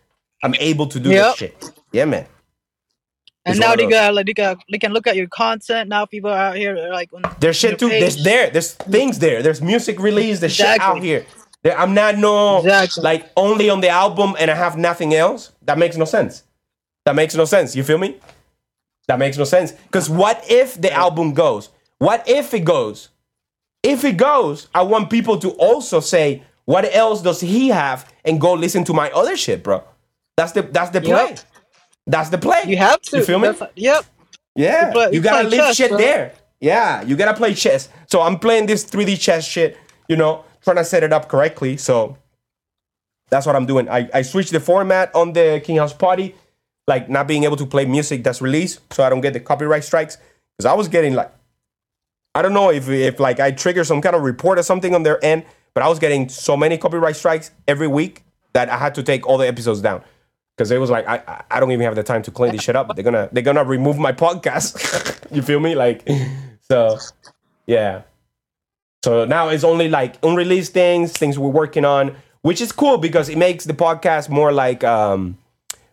I'm 0.43 0.55
able 0.55 0.87
to 0.87 0.99
do 0.99 1.09
Yep. 1.09 1.25
this 1.25 1.35
shit. 1.37 1.65
Yeah, 1.91 2.05
man. 2.05 2.25
And 3.45 3.59
now 3.59 3.75
they 3.75 3.87
got 3.87 4.13
like 4.13 4.25
they 4.25 4.33
got 4.33 4.57
they 4.71 4.79
can 4.79 4.91
look 4.91 5.07
at 5.07 5.15
your 5.15 5.27
content. 5.27 5.89
Now 5.89 6.05
people 6.05 6.31
are 6.31 6.37
out 6.37 6.55
here 6.55 6.75
like 6.91 7.13
on 7.13 7.23
There's 7.39 7.55
shit 7.55 7.77
too. 7.77 7.89
There's 7.89 8.23
there. 8.23 8.49
There's 8.49 8.73
things 8.73 9.19
there. 9.19 9.43
There's 9.43 9.61
music 9.61 9.99
release. 9.99 10.39
There's 10.39 10.55
shit 10.55 10.79
out 10.79 11.01
here. 11.01 11.25
There, 11.61 11.77
I'm 11.77 11.93
not 11.93 12.17
no 12.17 12.59
Exactly. 12.59 13.03
like 13.03 13.31
only 13.37 13.69
on 13.69 13.81
the 13.81 13.89
album 13.89 14.35
and 14.39 14.49
I 14.49 14.55
have 14.55 14.77
nothing 14.77 15.13
else. 15.13 15.51
That 15.63 15.77
makes 15.77 15.95
no 15.95 16.05
sense. 16.05 16.43
That 17.05 17.15
makes 17.15 17.35
no 17.35 17.45
sense. 17.45 17.75
You 17.75 17.83
feel 17.83 17.99
me? 17.99 18.17
That 19.07 19.19
makes 19.19 19.37
no 19.37 19.43
sense. 19.43 19.71
Because 19.71 20.09
what 20.09 20.43
if 20.49 20.79
the 20.81 20.91
album 20.91 21.33
goes? 21.33 21.69
What 21.99 22.27
if 22.27 22.53
it 22.53 22.65
goes? 22.65 23.09
If 23.83 24.03
it 24.03 24.17
goes, 24.17 24.67
I 24.73 24.81
want 24.81 25.11
people 25.11 25.37
to 25.39 25.51
also 25.51 25.99
say, 25.99 26.43
what 26.65 26.91
else 26.95 27.21
does 27.21 27.41
he 27.41 27.69
have? 27.69 28.11
And 28.23 28.41
go 28.41 28.53
listen 28.53 28.83
to 28.85 28.93
my 28.93 29.11
other 29.11 29.37
shit, 29.37 29.61
bro. 29.63 29.83
That's 30.35 30.51
the 30.53 30.63
that's 30.63 30.89
the 30.89 31.01
play. 31.01 31.29
Yep. 31.29 31.39
That's 32.07 32.29
the 32.29 32.37
play. 32.37 32.63
You 32.67 32.77
have 32.77 33.01
to. 33.03 33.17
You 33.17 33.23
feel 33.23 33.39
me? 33.39 33.47
That's- 33.49 33.71
Yep. 33.75 34.05
Yeah, 34.55 34.87
You 34.87 34.91
play- 34.93 35.05
you 35.07 35.11
you 35.15 35.19
gotta 35.21 35.47
leave 35.49 35.59
chess, 35.59 35.75
shit 35.75 35.89
bro. 35.89 35.97
there. 35.97 36.31
Yeah, 36.61 37.01
you 37.01 37.15
gotta 37.17 37.33
play 37.35 37.53
chess. 37.53 37.89
So 38.07 38.21
I'm 38.21 38.39
playing 38.39 38.67
this 38.67 38.85
3D 38.85 39.17
chess 39.17 39.45
shit, 39.45 39.77
you 40.07 40.15
know, 40.15 40.45
trying 40.63 40.77
to 40.77 40.85
set 40.85 41.03
it 41.03 41.11
up 41.11 41.27
correctly. 41.27 41.75
So 41.77 42.17
that's 43.29 43.45
what 43.45 43.55
I'm 43.55 43.65
doing. 43.65 43.89
I, 43.89 44.09
I 44.13 44.21
switched 44.21 44.51
the 44.51 44.59
format 44.61 45.13
on 45.13 45.33
the 45.33 45.61
King 45.63 45.77
House 45.77 45.91
Party, 45.93 46.35
like 46.87 47.09
not 47.09 47.27
being 47.27 47.43
able 47.43 47.57
to 47.57 47.65
play 47.65 47.85
music 47.85 48.23
that's 48.23 48.41
released, 48.41 48.79
so 48.93 49.03
I 49.03 49.09
don't 49.09 49.21
get 49.21 49.33
the 49.33 49.39
copyright 49.41 49.83
strikes. 49.83 50.17
Because 50.57 50.65
I 50.71 50.73
was 50.73 50.87
getting 50.87 51.15
like, 51.15 51.31
I 52.33 52.41
don't 52.41 52.53
know 52.53 52.69
if 52.71 52.87
if 52.87 53.19
like 53.19 53.39
I 53.41 53.51
trigger 53.51 53.83
some 53.83 54.01
kind 54.01 54.15
of 54.15 54.21
report 54.21 54.57
or 54.57 54.63
something 54.63 54.95
on 54.95 55.03
their 55.03 55.23
end, 55.25 55.43
but 55.73 55.83
I 55.83 55.89
was 55.89 55.99
getting 55.99 56.29
so 56.29 56.55
many 56.55 56.77
copyright 56.77 57.17
strikes 57.17 57.51
every 57.67 57.87
week 57.87 58.23
that 58.53 58.69
I 58.69 58.77
had 58.77 58.95
to 58.95 59.03
take 59.03 59.27
all 59.27 59.37
the 59.37 59.47
episodes 59.47 59.81
down 59.81 60.01
because 60.55 60.71
it 60.71 60.77
was 60.79 60.89
like 60.89 61.07
I 61.07 61.43
I- 61.51 61.59
don't 61.59 61.71
even 61.71 61.83
have 61.85 61.95
the 61.95 62.03
time 62.03 62.21
to 62.23 62.31
clean 62.31 62.51
this 62.51 62.61
shit 62.63 62.75
up. 62.75 62.87
But 62.87 62.95
they're 62.95 63.03
gonna 63.03 63.29
they're 63.31 63.43
gonna 63.43 63.63
remove 63.63 63.97
my 63.97 64.11
podcast. 64.11 65.25
you 65.35 65.41
feel 65.41 65.59
me? 65.59 65.75
Like 65.75 66.07
so, 66.61 66.97
yeah. 67.67 68.03
So 69.03 69.25
now 69.25 69.49
it's 69.49 69.63
only 69.63 69.87
like 69.89 70.15
unreleased 70.23 70.73
things, 70.73 71.11
things 71.11 71.37
we're 71.37 71.49
working 71.49 71.85
on, 71.85 72.15
which 72.41 72.59
is 72.61 72.71
cool 72.71 72.97
because 72.97 73.29
it 73.29 73.37
makes 73.37 73.65
the 73.65 73.73
podcast 73.73 74.29
more 74.29 74.51
like 74.51 74.83
um 74.83 75.37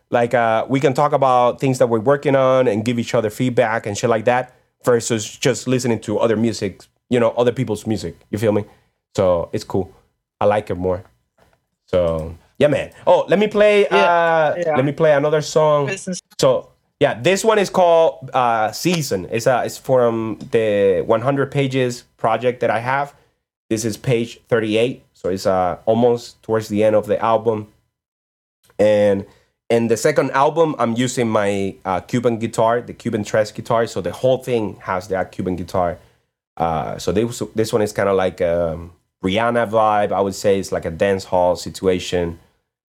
like 0.09 0.33
uh 0.33 0.65
we 0.69 0.79
can 0.79 0.93
talk 0.93 1.11
about 1.13 1.59
things 1.59 1.77
that 1.79 1.87
we're 1.87 1.99
working 1.99 2.35
on 2.35 2.67
and 2.67 2.85
give 2.85 2.97
each 2.99 3.13
other 3.13 3.29
feedback 3.29 3.85
and 3.85 3.97
shit 3.97 4.09
like 4.09 4.25
that 4.25 4.55
versus 4.83 5.29
just 5.37 5.67
listening 5.67 5.99
to 6.01 6.19
other 6.19 6.35
music, 6.35 6.81
you 7.09 7.19
know, 7.19 7.31
other 7.31 7.51
people's 7.51 7.85
music. 7.87 8.17
You 8.31 8.37
feel 8.37 8.51
me? 8.51 8.65
So 9.15 9.49
it's 9.53 9.63
cool. 9.63 9.93
I 10.41 10.45
like 10.45 10.69
it 10.69 10.75
more. 10.75 11.03
So 11.85 12.35
yeah, 12.57 12.67
man. 12.67 12.91
Oh, 13.05 13.25
let 13.27 13.39
me 13.39 13.47
play. 13.47 13.87
uh 13.87 14.55
yeah. 14.55 14.75
Let 14.75 14.85
me 14.85 14.91
play 14.91 15.13
another 15.13 15.41
song. 15.41 15.89
So 16.39 16.69
yeah, 17.03 17.19
this 17.19 17.43
one 17.43 17.59
is 17.59 17.69
called 17.69 18.31
uh, 18.33 18.71
Season. 18.71 19.27
It's 19.29 19.45
uh, 19.45 19.63
it's 19.65 19.77
from 19.77 20.39
the 20.51 21.03
100 21.05 21.51
pages 21.51 22.03
project 22.15 22.61
that 22.61 22.69
I 22.69 22.79
have. 22.79 23.13
This 23.69 23.83
is 23.83 23.97
page 23.97 24.39
38, 24.47 25.03
so 25.13 25.29
it's 25.29 25.45
uh, 25.45 25.79
almost 25.85 26.41
towards 26.43 26.69
the 26.69 26.83
end 26.83 26.95
of 26.95 27.07
the 27.07 27.19
album. 27.21 27.67
And 28.79 29.25
in 29.69 29.87
the 29.87 29.97
second 29.97 30.31
album, 30.31 30.75
I'm 30.79 30.93
using 30.95 31.27
my 31.27 31.75
uh, 31.83 31.99
Cuban 32.01 32.37
guitar, 32.37 32.81
the 32.81 32.93
Cuban 32.93 33.25
Tres 33.25 33.51
guitar. 33.51 33.85
So 33.87 33.99
the 33.99 34.13
whole 34.13 34.37
thing 34.37 34.77
has 34.83 35.09
that 35.09 35.33
Cuban 35.33 35.57
guitar. 35.57 35.97
Uh, 36.55 36.97
so 36.99 37.11
this 37.11 37.43
this 37.53 37.73
one 37.73 37.81
is 37.81 37.91
kind 37.91 38.07
of 38.07 38.15
like 38.15 38.39
a 38.39 38.79
Rihanna 39.21 39.69
vibe. 39.69 40.13
I 40.13 40.21
would 40.21 40.35
say 40.35 40.57
it's 40.57 40.71
like 40.71 40.85
a 40.85 40.91
dance 40.91 41.25
hall 41.25 41.57
situation 41.57 42.39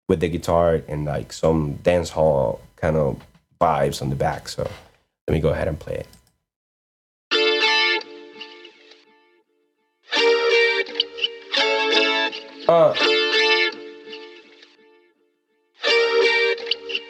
with 0.09 0.21
the 0.21 0.29
guitar 0.29 0.83
and 0.89 1.05
like 1.05 1.33
some 1.33 1.75
dance 1.83 2.11
hall 2.11 2.61
kind 2.77 2.97
of 2.97 3.21
vibes 3.61 4.01
on 4.01 4.11
the 4.11 4.17
back. 4.17 4.49
So 4.49 4.69
let 5.27 5.35
me 5.35 5.41
go 5.41 5.51
ahead 5.51 5.69
and 5.69 5.79
play 5.79 5.95
it. 5.95 6.07
Uh, 12.69 12.95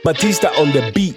Batista 0.04 0.48
on 0.60 0.70
the 0.72 0.92
beat. 0.94 1.16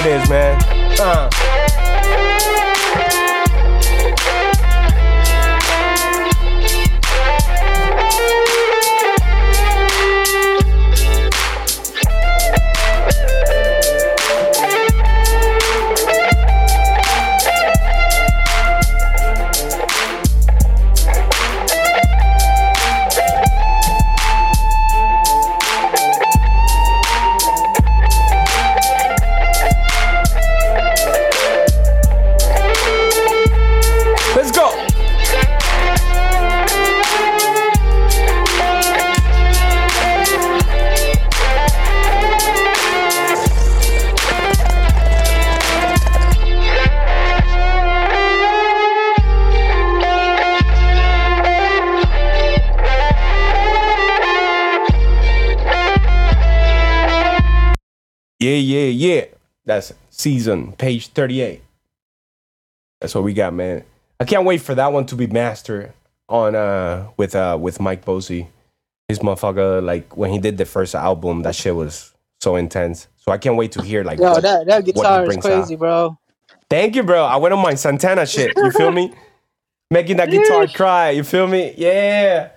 It 0.00 0.06
is, 0.06 0.28
man. 0.30 0.58
Uh. 0.98 1.79
That's 59.70 59.92
season, 60.10 60.72
page 60.72 61.06
38. 61.12 61.62
That's 63.00 63.14
what 63.14 63.22
we 63.22 63.32
got, 63.32 63.54
man. 63.54 63.84
I 64.18 64.24
can't 64.24 64.44
wait 64.44 64.60
for 64.62 64.74
that 64.74 64.92
one 64.92 65.06
to 65.06 65.14
be 65.14 65.28
mastered 65.28 65.92
on 66.28 66.56
uh 66.56 67.06
with 67.16 67.36
uh 67.36 67.56
with 67.60 67.78
Mike 67.78 68.04
Posey. 68.04 68.48
His 69.06 69.20
motherfucker, 69.20 69.80
like 69.80 70.16
when 70.16 70.32
he 70.32 70.40
did 70.40 70.58
the 70.58 70.64
first 70.64 70.96
album, 70.96 71.42
that 71.42 71.54
shit 71.54 71.76
was 71.76 72.12
so 72.40 72.56
intense. 72.56 73.06
So 73.18 73.30
I 73.30 73.38
can't 73.38 73.54
wait 73.54 73.70
to 73.72 73.82
hear 73.82 74.02
like 74.02 74.18
Yo, 74.18 74.32
what- 74.32 74.42
that 74.42 74.66
that 74.66 74.84
he 74.84 74.90
guitar 74.92 75.24
is 75.30 75.36
crazy, 75.36 75.74
out. 75.74 75.78
bro. 75.78 76.18
Thank 76.68 76.96
you, 76.96 77.04
bro. 77.04 77.24
I 77.24 77.36
went 77.36 77.54
on 77.54 77.62
my 77.62 77.74
Santana 77.74 78.26
shit. 78.26 78.52
You 78.56 78.72
feel 78.72 78.90
me? 78.90 79.14
Making 79.92 80.16
that 80.16 80.30
guitar 80.32 80.66
cry. 80.66 81.10
You 81.10 81.22
feel 81.22 81.46
me? 81.46 81.74
Yeah. 81.76 82.50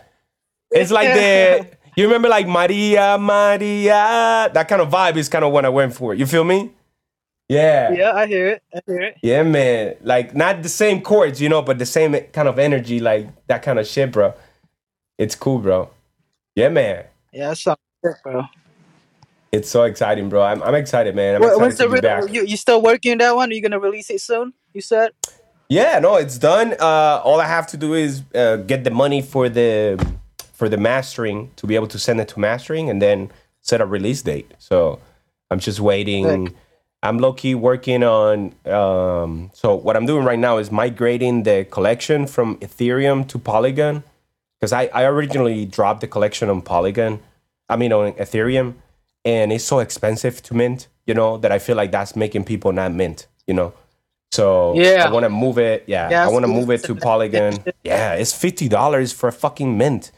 It's 0.72 0.90
like 0.90 1.14
the 1.14 1.68
you 1.96 2.06
remember 2.06 2.28
like 2.28 2.48
Maria 2.48 3.20
Maria. 3.20 4.50
That 4.52 4.68
kind 4.68 4.82
of 4.82 4.90
vibe 4.90 5.18
is 5.18 5.30
kind 5.30 5.46
of 5.46 5.52
what 5.52 5.64
I 5.64 5.70
went 5.70 5.94
for. 5.94 6.16
You 6.16 6.26
feel 6.26 6.44
me? 6.44 6.72
Yeah. 7.54 7.92
Yeah, 7.94 8.12
I 8.14 8.26
hear 8.28 8.48
it. 8.50 8.64
I 8.74 8.82
hear 8.86 9.02
it. 9.02 9.18
Yeah, 9.22 9.44
man. 9.44 9.96
Like 10.02 10.36
not 10.36 10.64
the 10.64 10.70
same 10.70 11.02
chords, 11.02 11.42
you 11.42 11.50
know, 11.50 11.62
but 11.62 11.80
the 11.80 11.86
same 11.86 12.16
kind 12.34 12.48
of 12.48 12.60
energy, 12.60 13.00
like 13.00 13.30
that 13.48 13.62
kind 13.64 13.80
of 13.80 13.88
shit, 13.88 14.12
bro. 14.12 14.34
It's 15.18 15.36
cool, 15.36 15.60
bro. 15.60 15.90
Yeah, 16.56 16.70
man. 16.70 17.06
Yeah, 17.32 17.50
that 17.50 17.58
sounds 17.58 17.80
sick, 18.04 18.16
bro. 18.24 18.44
It's 19.52 19.70
so 19.70 19.84
exciting, 19.84 20.30
bro. 20.30 20.42
I'm, 20.42 20.64
I'm 20.64 20.76
excited, 20.76 21.16
man. 21.16 21.36
I'm 21.36 21.42
What, 21.42 21.54
excited 21.54 21.78
to 21.78 21.84
the 21.84 21.90
be 21.90 21.94
re- 21.96 22.02
back. 22.02 22.34
you 22.34 22.44
you 22.46 22.58
still 22.58 22.82
working 22.82 23.12
on 23.14 23.18
that 23.20 23.36
one? 23.36 23.50
Are 23.52 23.54
you 23.54 23.62
gonna 23.62 23.80
release 23.80 24.10
it 24.10 24.22
soon? 24.22 24.54
You 24.74 24.82
said. 24.82 25.12
Yeah, 25.70 26.00
no, 26.00 26.16
it's 26.18 26.38
done. 26.38 26.74
Uh, 26.80 27.22
all 27.24 27.40
I 27.40 27.48
have 27.48 27.68
to 27.68 27.78
do 27.78 27.94
is 27.94 28.24
uh, 28.36 28.58
get 28.58 28.84
the 28.84 28.92
money 28.92 29.22
for 29.22 29.50
the 29.50 30.04
for 30.54 30.70
the 30.70 30.78
mastering 30.78 31.52
to 31.58 31.68
be 31.68 31.76
able 31.76 31.88
to 31.88 32.00
send 32.00 32.20
it 32.22 32.28
to 32.30 32.40
mastering, 32.40 32.90
and 32.90 33.02
then 33.02 33.32
set 33.62 33.82
a 33.82 33.86
release 33.86 34.22
date. 34.24 34.52
So 34.60 35.00
I'm 35.52 35.60
just 35.60 35.80
waiting. 35.80 36.48
Sick. 36.48 36.56
I'm 37.04 37.18
low 37.20 37.34
key 37.34 37.54
working 37.54 38.02
on. 38.04 38.54
Um, 38.66 39.52
so 39.54 39.76
what 39.76 39.96
I'm 39.98 40.06
doing 40.06 40.24
right 40.24 40.40
now 40.40 40.58
is 40.58 40.72
migrating 40.72 41.44
the 41.44 41.68
collection 41.70 42.26
from 42.28 42.58
Ethereum 42.58 43.28
to 43.28 43.38
Polygon, 43.38 44.04
because 44.60 44.72
I, 44.74 44.86
I 44.94 45.04
originally 45.04 45.66
dropped 45.66 46.02
the 46.02 46.08
collection 46.08 46.50
on 46.50 46.62
Polygon. 46.62 47.20
I 47.70 47.76
mean 47.76 47.92
on 47.94 48.14
Ethereum, 48.14 48.76
and 49.26 49.52
it's 49.54 49.66
so 49.66 49.80
expensive 49.80 50.42
to 50.44 50.54
mint. 50.56 50.88
You 51.06 51.14
know 51.14 51.38
that 51.38 51.52
I 51.52 51.60
feel 51.60 51.76
like 51.76 51.92
that's 51.92 52.16
making 52.16 52.46
people 52.46 52.72
not 52.72 52.94
mint. 52.94 53.28
You 53.48 53.54
know. 53.54 53.74
So 54.32 54.74
Yeah. 54.76 55.06
I 55.06 55.12
want 55.12 55.26
to 55.26 55.30
move 55.30 55.60
it. 55.60 55.84
Yeah, 55.86 56.10
Yeah, 56.10 56.26
I 56.26 56.30
want 56.30 56.44
to 56.44 56.52
move 56.52 56.72
it 56.72 56.84
to 56.86 56.96
Polygon. 56.96 57.54
Yeah, 57.84 58.14
it's 58.14 58.34
fifty 58.34 58.68
dollars 58.70 59.12
for 59.12 59.28
a 59.28 59.32
fucking 59.34 59.78
mint 59.78 60.12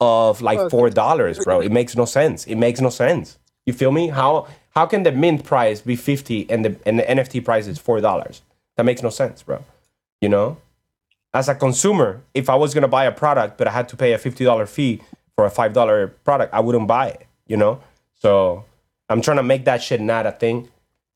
of 0.00 0.40
like 0.40 0.70
four 0.70 0.88
dollars, 0.90 1.38
bro. 1.44 1.60
It 1.60 1.72
makes 1.72 1.96
no 1.96 2.04
sense. 2.04 2.46
It 2.46 2.54
makes 2.56 2.80
no 2.80 2.90
sense. 2.90 3.38
You 3.66 3.72
feel 3.72 3.90
me? 3.90 4.08
How 4.08 4.46
how 4.70 4.86
can 4.86 5.02
the 5.02 5.12
mint 5.12 5.44
price 5.44 5.80
be 5.80 5.96
fifty 5.96 6.48
and 6.50 6.64
the 6.64 6.76
and 6.86 6.98
the 6.98 7.02
NFT 7.02 7.44
price 7.44 7.66
is 7.66 7.78
four 7.78 8.00
dollars? 8.00 8.42
That 8.76 8.84
makes 8.84 9.02
no 9.02 9.10
sense, 9.10 9.42
bro. 9.42 9.64
You 10.20 10.28
know, 10.28 10.58
as 11.34 11.48
a 11.48 11.54
consumer, 11.54 12.22
if 12.34 12.48
I 12.48 12.54
was 12.54 12.74
gonna 12.74 12.88
buy 12.88 13.04
a 13.04 13.12
product 13.12 13.58
but 13.58 13.66
I 13.66 13.72
had 13.72 13.88
to 13.90 13.96
pay 13.96 14.12
a 14.12 14.18
fifty 14.18 14.44
dollar 14.44 14.66
fee 14.66 15.02
for 15.36 15.44
a 15.44 15.50
five 15.50 15.72
dollar 15.72 16.08
product, 16.08 16.54
I 16.54 16.60
wouldn't 16.60 16.86
buy 16.86 17.08
it. 17.08 17.26
You 17.46 17.56
know, 17.56 17.80
so 18.14 18.64
I'm 19.08 19.22
trying 19.22 19.38
to 19.38 19.42
make 19.42 19.64
that 19.64 19.82
shit 19.82 20.00
not 20.00 20.26
a 20.26 20.32
thing 20.32 20.68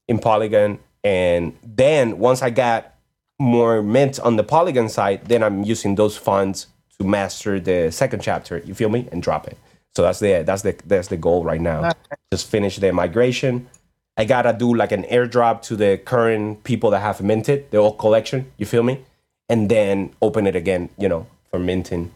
in 0.08 0.18
Polygon. 0.18 0.78
And 1.04 1.56
then 1.62 2.18
once 2.18 2.42
I 2.42 2.50
got 2.50 2.94
more 3.38 3.82
mint 3.82 4.20
on 4.20 4.36
the 4.36 4.44
Polygon 4.44 4.88
side, 4.88 5.26
then 5.26 5.42
I'm 5.42 5.62
using 5.64 5.96
those 5.96 6.16
funds 6.16 6.68
to 6.98 7.04
master 7.04 7.58
the 7.60 7.90
second 7.90 8.22
chapter. 8.22 8.58
You 8.58 8.74
feel 8.74 8.88
me? 8.88 9.08
And 9.12 9.22
drop 9.22 9.46
it. 9.46 9.58
So 9.94 10.02
that's 10.02 10.20
the 10.20 10.42
that's 10.44 10.62
the 10.62 10.74
that's 10.86 11.08
the 11.08 11.16
goal 11.16 11.44
right 11.44 11.60
now. 11.60 11.92
Just 12.32 12.48
finish 12.48 12.76
the 12.76 12.92
migration. 12.92 13.68
I 14.16 14.24
gotta 14.24 14.52
do 14.52 14.74
like 14.74 14.92
an 14.92 15.04
airdrop 15.04 15.62
to 15.62 15.76
the 15.76 15.98
current 15.98 16.64
people 16.64 16.90
that 16.90 17.00
have 17.00 17.22
minted 17.22 17.70
the 17.70 17.78
old 17.78 17.98
collection. 17.98 18.50
You 18.56 18.66
feel 18.66 18.82
me? 18.82 19.04
And 19.48 19.70
then 19.70 20.14
open 20.22 20.46
it 20.46 20.56
again. 20.56 20.88
You 20.98 21.08
know, 21.08 21.26
for 21.50 21.58
minting, 21.58 22.12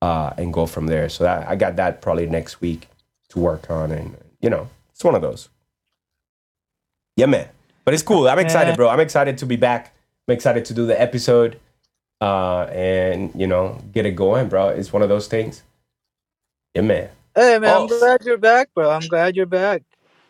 uh, 0.00 0.32
and 0.38 0.52
go 0.52 0.66
from 0.66 0.86
there. 0.86 1.08
So 1.08 1.24
that, 1.24 1.48
I 1.48 1.56
got 1.56 1.76
that 1.76 2.00
probably 2.00 2.26
next 2.26 2.60
week 2.60 2.88
to 3.30 3.38
work 3.38 3.70
on, 3.70 3.92
and 3.92 4.16
you 4.40 4.48
know, 4.48 4.68
it's 4.90 5.04
one 5.04 5.14
of 5.14 5.22
those. 5.22 5.48
Yeah, 7.16 7.26
man. 7.26 7.48
But 7.84 7.94
it's 7.94 8.02
cool. 8.02 8.28
I'm 8.28 8.38
excited, 8.38 8.76
bro. 8.76 8.88
I'm 8.88 9.00
excited 9.00 9.38
to 9.38 9.46
be 9.46 9.56
back. 9.56 9.94
I'm 10.28 10.34
excited 10.34 10.64
to 10.66 10.74
do 10.74 10.86
the 10.86 10.98
episode, 10.98 11.58
uh, 12.20 12.62
and 12.72 13.32
you 13.34 13.46
know, 13.46 13.82
get 13.92 14.06
it 14.06 14.12
going, 14.12 14.48
bro. 14.48 14.68
It's 14.68 14.92
one 14.92 15.02
of 15.02 15.08
those 15.08 15.26
things. 15.26 15.62
Yeah, 16.74 16.82
man. 16.82 17.08
Hey 17.34 17.58
man, 17.58 17.70
Oh. 17.74 17.82
I'm 17.82 17.86
glad 17.88 18.22
you're 18.24 18.38
back, 18.38 18.68
bro. 18.74 18.90
I'm 18.90 19.06
glad 19.08 19.36
you're 19.36 19.46
back. 19.46 19.82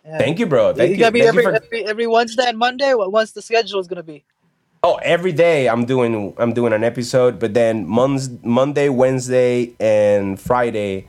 Yeah. 0.04 0.18
Thank 0.18 0.38
you, 0.38 0.46
bro. 0.46 0.72
Thank 0.72 0.90
you 0.90 0.94
you. 0.96 1.00
gotta 1.00 1.12
be 1.12 1.20
Thank 1.20 1.28
every, 1.30 1.42
for- 1.44 1.54
every 1.54 1.84
every 1.86 2.06
Wednesday 2.06 2.44
and 2.46 2.58
Monday. 2.58 2.94
What 2.94 3.12
once 3.12 3.32
the 3.32 3.42
schedule 3.42 3.80
is 3.80 3.86
gonna 3.86 4.02
be? 4.02 4.24
Oh, 4.84 4.96
every 5.02 5.32
day 5.32 5.68
I'm 5.68 5.84
doing 5.84 6.34
I'm 6.38 6.52
doing 6.52 6.72
an 6.72 6.82
episode, 6.84 7.38
but 7.38 7.54
then 7.54 7.86
Mon's, 7.86 8.28
Monday, 8.42 8.88
Wednesday, 8.88 9.72
and 9.78 10.40
Friday, 10.40 11.08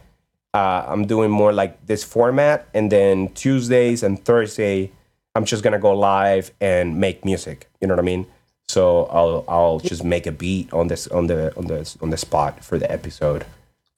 uh, 0.54 0.86
I'm 0.88 1.06
doing 1.08 1.32
more 1.32 1.52
like 1.54 1.84
this 1.88 2.04
format, 2.04 2.67
and 2.76 2.91
then 2.91 3.30
Tuesdays 3.30 4.04
and 4.04 4.24
Thursday, 4.24 4.91
I'm 5.36 5.46
just 5.46 5.63
gonna 5.63 5.80
go 5.80 5.93
live 5.98 6.52
and 6.62 7.00
make 7.00 7.26
music. 7.26 7.67
You 7.82 7.88
know 7.88 7.96
what 7.96 8.00
I 8.00 8.06
mean? 8.06 8.28
So 8.67 9.06
I'll 9.06 9.43
I'll 9.48 9.80
just 9.80 10.04
make 10.04 10.28
a 10.28 10.32
beat 10.32 10.72
on 10.72 10.88
this 10.88 11.08
on 11.08 11.26
the 11.28 11.56
on 11.58 11.65
the 11.65 11.98
on 12.02 12.12
the 12.12 12.17
spot 12.17 12.63
for 12.63 12.78
the 12.78 12.89
episode. 12.91 13.46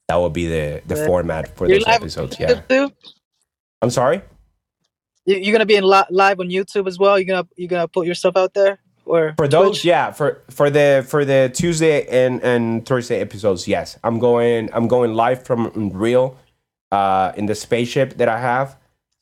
That 0.08 0.16
will 0.16 0.30
be 0.30 0.46
the 0.46 0.82
the 0.86 0.96
Yeah. 0.96 1.06
format 1.06 1.56
for 1.56 1.66
You're 1.68 1.78
those 1.78 1.88
episodes. 1.88 2.36
Yeah. 2.38 2.54
YouTube? 2.68 2.92
I'm 3.82 3.90
sorry. 3.90 4.22
You, 5.24 5.36
you're 5.36 5.52
gonna 5.52 5.66
be 5.66 5.76
in 5.76 5.84
li- 5.84 6.04
live 6.10 6.40
on 6.40 6.48
YouTube 6.48 6.86
as 6.86 6.98
well. 6.98 7.18
You're 7.18 7.26
gonna 7.26 7.48
you're 7.56 7.68
gonna 7.68 7.88
put 7.88 8.06
yourself 8.06 8.36
out 8.36 8.54
there 8.54 8.78
or 9.04 9.34
For 9.36 9.48
those, 9.48 9.78
Twitch? 9.78 9.84
yeah, 9.84 10.12
for 10.12 10.42
for 10.50 10.70
the 10.70 11.04
for 11.08 11.24
the 11.24 11.50
Tuesday 11.52 12.06
and 12.06 12.42
and 12.42 12.86
Thursday 12.86 13.20
episodes, 13.20 13.66
yes, 13.66 13.98
I'm 14.04 14.18
going 14.20 14.70
I'm 14.72 14.86
going 14.88 15.14
live 15.14 15.42
from 15.44 15.66
Unreal, 15.74 16.36
uh, 16.92 17.32
in 17.36 17.46
the 17.46 17.54
spaceship 17.56 18.16
that 18.18 18.28
I 18.28 18.38
have. 18.38 18.76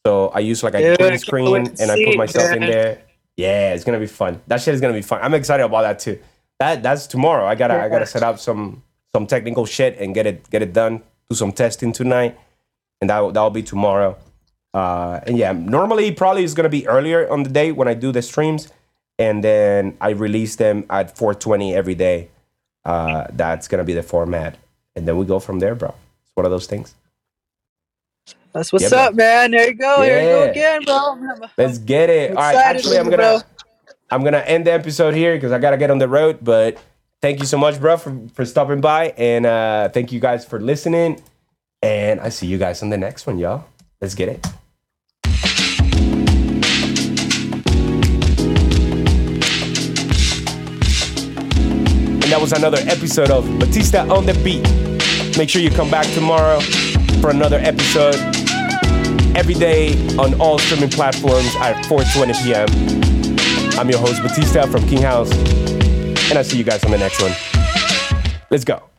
So 0.06 0.28
I 0.28 0.40
use 0.40 0.62
like 0.62 0.74
a 0.74 0.82
Yeah, 0.82 0.96
green 0.96 1.18
screen 1.18 1.56
and 1.80 1.90
I 1.90 1.96
put 2.04 2.16
myself 2.18 2.52
in 2.52 2.60
there. 2.60 3.00
Yeah, 3.38 3.72
it's 3.74 3.84
gonna 3.84 3.98
be 3.98 4.06
fun. 4.06 4.40
That 4.48 4.60
shit 4.60 4.74
is 4.74 4.82
gonna 4.82 4.92
be 4.92 5.02
fun. 5.02 5.20
I'm 5.22 5.32
excited 5.34 5.64
about 5.64 5.82
that 5.82 5.98
too. 5.98 6.20
That 6.60 6.82
that's 6.82 7.06
tomorrow. 7.06 7.46
I 7.46 7.54
gotta 7.54 7.74
I 7.82 7.88
gotta 7.88 8.06
set 8.06 8.22
up 8.22 8.38
some 8.38 8.82
some 9.14 9.26
technical 9.26 9.64
shit 9.64 9.96
and 9.98 10.14
get 10.14 10.26
it 10.26 10.50
get 10.50 10.62
it 10.62 10.72
done. 10.72 11.02
Do 11.30 11.36
some 11.36 11.52
testing 11.52 11.92
tonight, 11.92 12.38
and 13.00 13.08
that 13.08 13.34
that'll 13.34 13.50
be 13.50 13.62
tomorrow. 13.62 14.16
Uh, 14.74 15.20
and 15.26 15.38
yeah, 15.38 15.52
normally 15.52 16.10
probably 16.12 16.42
it's 16.42 16.54
gonna 16.54 16.68
be 16.68 16.86
earlier 16.88 17.30
on 17.30 17.44
the 17.44 17.50
day 17.50 17.70
when 17.70 17.86
I 17.86 17.94
do 17.94 18.10
the 18.10 18.22
streams, 18.22 18.72
and 19.18 19.42
then 19.44 19.96
I 20.00 20.10
release 20.10 20.56
them 20.56 20.84
at 20.90 21.16
4:20 21.16 21.74
every 21.74 21.94
day. 21.94 22.28
Uh, 22.84 23.26
that's 23.32 23.68
gonna 23.68 23.84
be 23.84 23.94
the 23.94 24.02
format, 24.02 24.58
and 24.96 25.06
then 25.06 25.16
we 25.16 25.24
go 25.24 25.38
from 25.38 25.60
there, 25.60 25.74
bro. 25.74 25.94
It's 26.22 26.32
one 26.34 26.44
of 26.44 26.50
those 26.50 26.66
things. 26.66 26.94
That's 28.52 28.72
what's 28.72 28.90
Yeah, 28.90 29.06
up, 29.06 29.14
man. 29.14 29.52
There 29.52 29.68
you 29.68 29.74
go. 29.74 30.02
Here 30.02 30.20
you 30.22 30.28
go 30.28 30.50
again, 30.50 30.82
bro. 30.84 31.48
Let's 31.56 31.78
get 31.78 32.10
it. 32.10 32.30
All 32.30 32.36
right, 32.36 32.56
actually, 32.56 32.98
I'm 32.98 33.10
gonna 33.10 33.38
bro. 33.38 33.66
I'm 34.10 34.22
gonna 34.24 34.38
end 34.38 34.66
the 34.66 34.72
episode 34.72 35.14
here 35.14 35.34
because 35.34 35.52
I 35.52 35.58
gotta 35.58 35.76
get 35.76 35.90
on 35.90 35.98
the 35.98 36.08
road. 36.08 36.38
But 36.42 36.78
thank 37.24 37.40
you 37.40 37.46
so 37.46 37.56
much, 37.56 37.80
bro, 37.80 37.96
for 37.96 38.14
for 38.34 38.44
stopping 38.44 38.82
by, 38.82 39.08
and 39.16 39.46
uh, 39.46 39.88
thank 39.88 40.12
you 40.12 40.20
guys 40.20 40.44
for 40.44 40.60
listening. 40.60 41.22
And 41.80 42.20
I 42.20 42.28
see 42.28 42.46
you 42.46 42.58
guys 42.58 42.82
on 42.82 42.90
the 42.90 42.98
next 42.98 43.26
one, 43.26 43.38
y'all. 43.38 43.64
Let's 44.02 44.14
get 44.14 44.28
it. 44.28 44.46
And 52.22 52.30
that 52.32 52.40
was 52.40 52.52
another 52.52 52.78
episode 52.86 53.30
of 53.30 53.46
Batista 53.58 54.06
on 54.14 54.26
the 54.26 54.34
Beat. 54.44 54.64
Make 55.38 55.48
sure 55.48 55.62
you 55.62 55.70
come 55.70 55.90
back 55.90 56.06
tomorrow 56.12 56.60
for 57.22 57.30
another 57.30 57.58
episode. 57.58 58.16
Every 59.34 59.54
day 59.54 59.94
on 60.18 60.38
all 60.40 60.58
streaming 60.58 60.90
platforms 60.90 61.56
at 61.56 61.74
4:20 61.86 62.42
p.m. 62.44 62.68
I'm 63.78 63.88
your 63.88 63.98
host 63.98 64.22
Batista 64.22 64.66
from 64.66 64.86
King 64.88 65.02
House, 65.02 65.32
and 66.28 66.38
I'll 66.38 66.44
see 66.44 66.58
you 66.58 66.64
guys 66.64 66.84
on 66.84 66.90
the 66.90 66.98
next 66.98 67.20
one. 67.20 67.32
Let's 68.50 68.64
go. 68.64 68.93